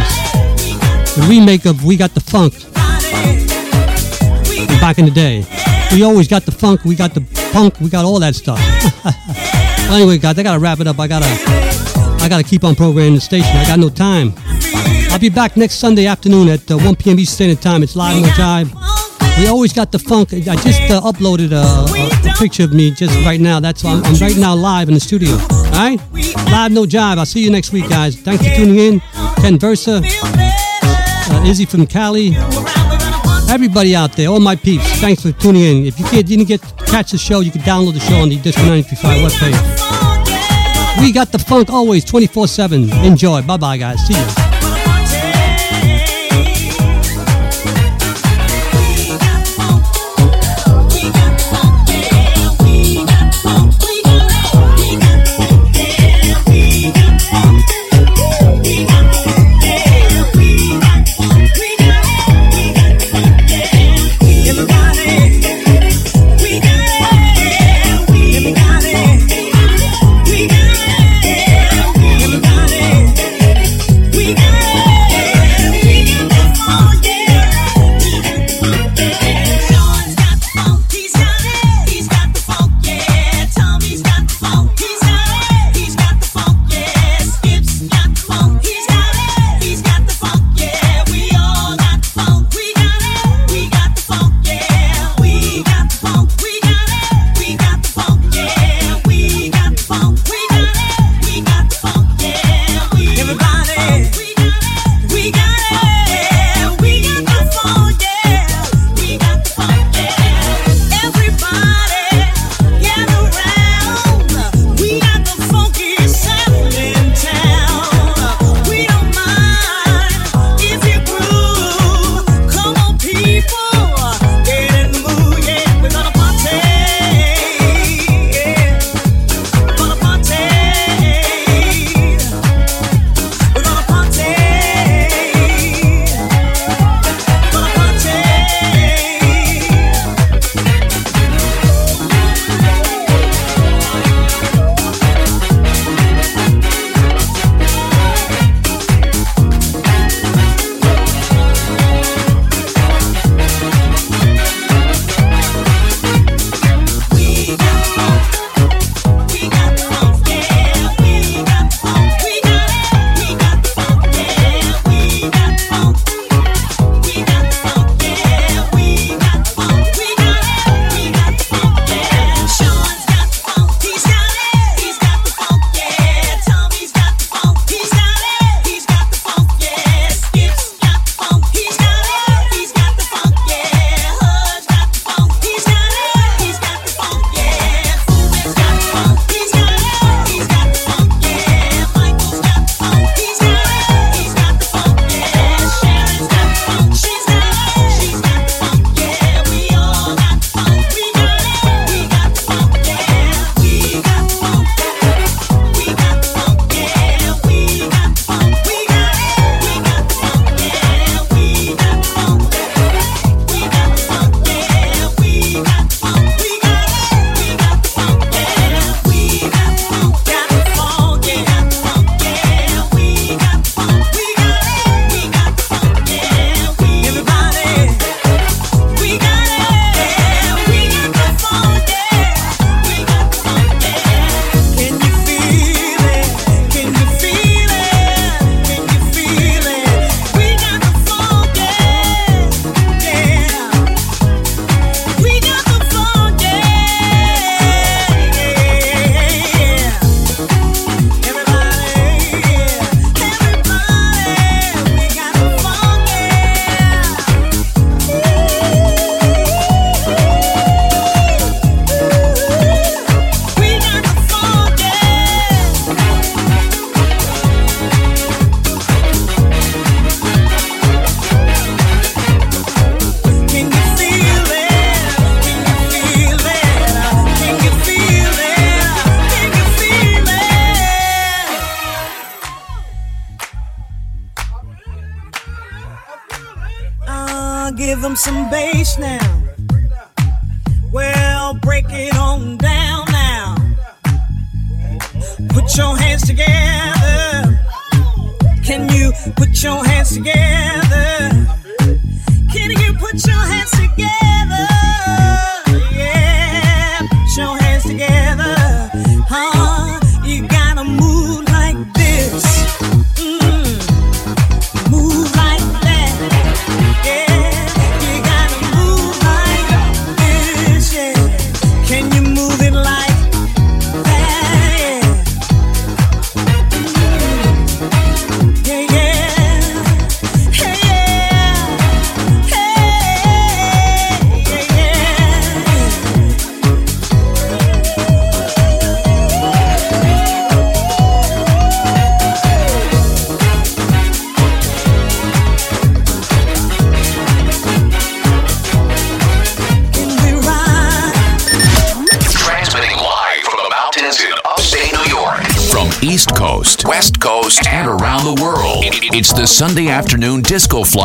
The 1.15 1.25
remake 1.27 1.65
of 1.65 1.83
We 1.83 1.97
Got 1.97 2.13
the 2.13 2.21
Funk 2.21 2.53
back 4.79 4.99
in 4.99 5.03
the 5.03 5.11
day. 5.11 5.43
We 5.91 6.03
always 6.03 6.29
got 6.29 6.45
the 6.45 6.53
funk, 6.53 6.85
we 6.85 6.95
got 6.95 7.13
the 7.13 7.19
punk, 7.51 7.81
we 7.81 7.89
got 7.89 8.05
all 8.05 8.21
that 8.21 8.35
stuff. 8.35 8.57
anyway, 9.91 10.17
guys, 10.17 10.39
I 10.39 10.43
gotta 10.43 10.59
wrap 10.59 10.79
it 10.79 10.87
up. 10.87 10.97
I 10.97 11.09
gotta, 11.09 11.27
I 12.23 12.27
gotta 12.29 12.43
keep 12.45 12.63
on 12.63 12.73
programming 12.73 13.15
the 13.15 13.19
station. 13.19 13.57
I 13.57 13.65
got 13.65 13.77
no 13.77 13.89
time. 13.89 14.31
I'll 15.11 15.19
be 15.19 15.27
back 15.27 15.57
next 15.57 15.75
Sunday 15.75 16.05
afternoon 16.05 16.47
at 16.47 16.71
uh, 16.71 16.77
1 16.77 16.95
p.m. 16.95 17.19
Eastern 17.19 17.35
Standard 17.35 17.61
Time. 17.61 17.83
It's 17.83 17.97
live 17.97 18.15
on 18.15 18.21
the 18.21 18.29
jive. 18.29 19.39
We 19.39 19.47
always 19.47 19.73
got 19.73 19.91
the 19.91 19.99
funk. 19.99 20.31
I 20.33 20.39
just 20.39 20.89
uh, 20.89 21.01
uploaded 21.01 21.51
a, 21.51 22.29
a, 22.29 22.31
a 22.31 22.33
picture 22.37 22.63
of 22.63 22.71
me 22.71 22.91
just 22.91 23.13
right 23.25 23.41
now. 23.41 23.59
That's 23.59 23.83
I'm, 23.83 24.01
I'm 24.05 24.15
right 24.15 24.37
now 24.37 24.55
live 24.55 24.87
in 24.87 24.93
the 24.93 25.01
studio. 25.01 25.37
Right, 25.77 25.99
live 26.49 26.71
no 26.71 26.85
jive. 26.85 27.19
I'll 27.19 27.25
see 27.27 27.43
you 27.43 27.51
next 27.51 27.71
week, 27.71 27.87
guys. 27.87 28.15
Thanks 28.15 28.43
for 28.43 28.55
tuning 28.55 28.79
in. 28.79 28.99
Ken 29.35 29.59
Versa, 29.59 30.01
uh, 30.03 31.43
Izzy 31.45 31.65
from 31.65 31.85
Cali, 31.85 32.31
everybody 33.47 33.95
out 33.95 34.13
there, 34.13 34.27
all 34.29 34.39
my 34.39 34.55
peeps. 34.55 34.83
Thanks 34.99 35.21
for 35.21 35.31
tuning 35.33 35.61
in. 35.61 35.85
If 35.85 35.99
you 35.99 36.23
didn't 36.23 36.45
get 36.47 36.61
catch 36.87 37.11
the 37.11 37.19
show, 37.19 37.41
you 37.41 37.51
can 37.51 37.61
download 37.61 37.93
the 37.93 37.99
show 37.99 38.15
on 38.15 38.29
the 38.29 38.37
Disco 38.37 38.63
935 38.63 39.31
webpage. 39.31 40.99
We 40.99 41.11
got 41.11 41.31
the 41.31 41.37
funk 41.37 41.69
always 41.69 42.03
24/7. 42.03 42.91
Enjoy. 43.05 43.43
Bye 43.43 43.57
bye, 43.57 43.77
guys. 43.77 43.99
See 44.07 44.15
you. 44.15 44.46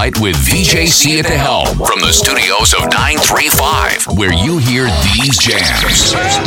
Spotlight 0.02 0.20
with 0.20 0.34
VJC 0.34 1.20
at 1.20 1.26
the 1.26 1.38
helm 1.38 1.68
from 1.78 2.00
the 2.00 2.12
studios 2.12 2.74
of 2.74 2.90
935, 2.90 4.18
where 4.18 4.32
you 4.32 4.58
hear 4.58 4.86
these 5.14 5.38
jams. 5.38 6.41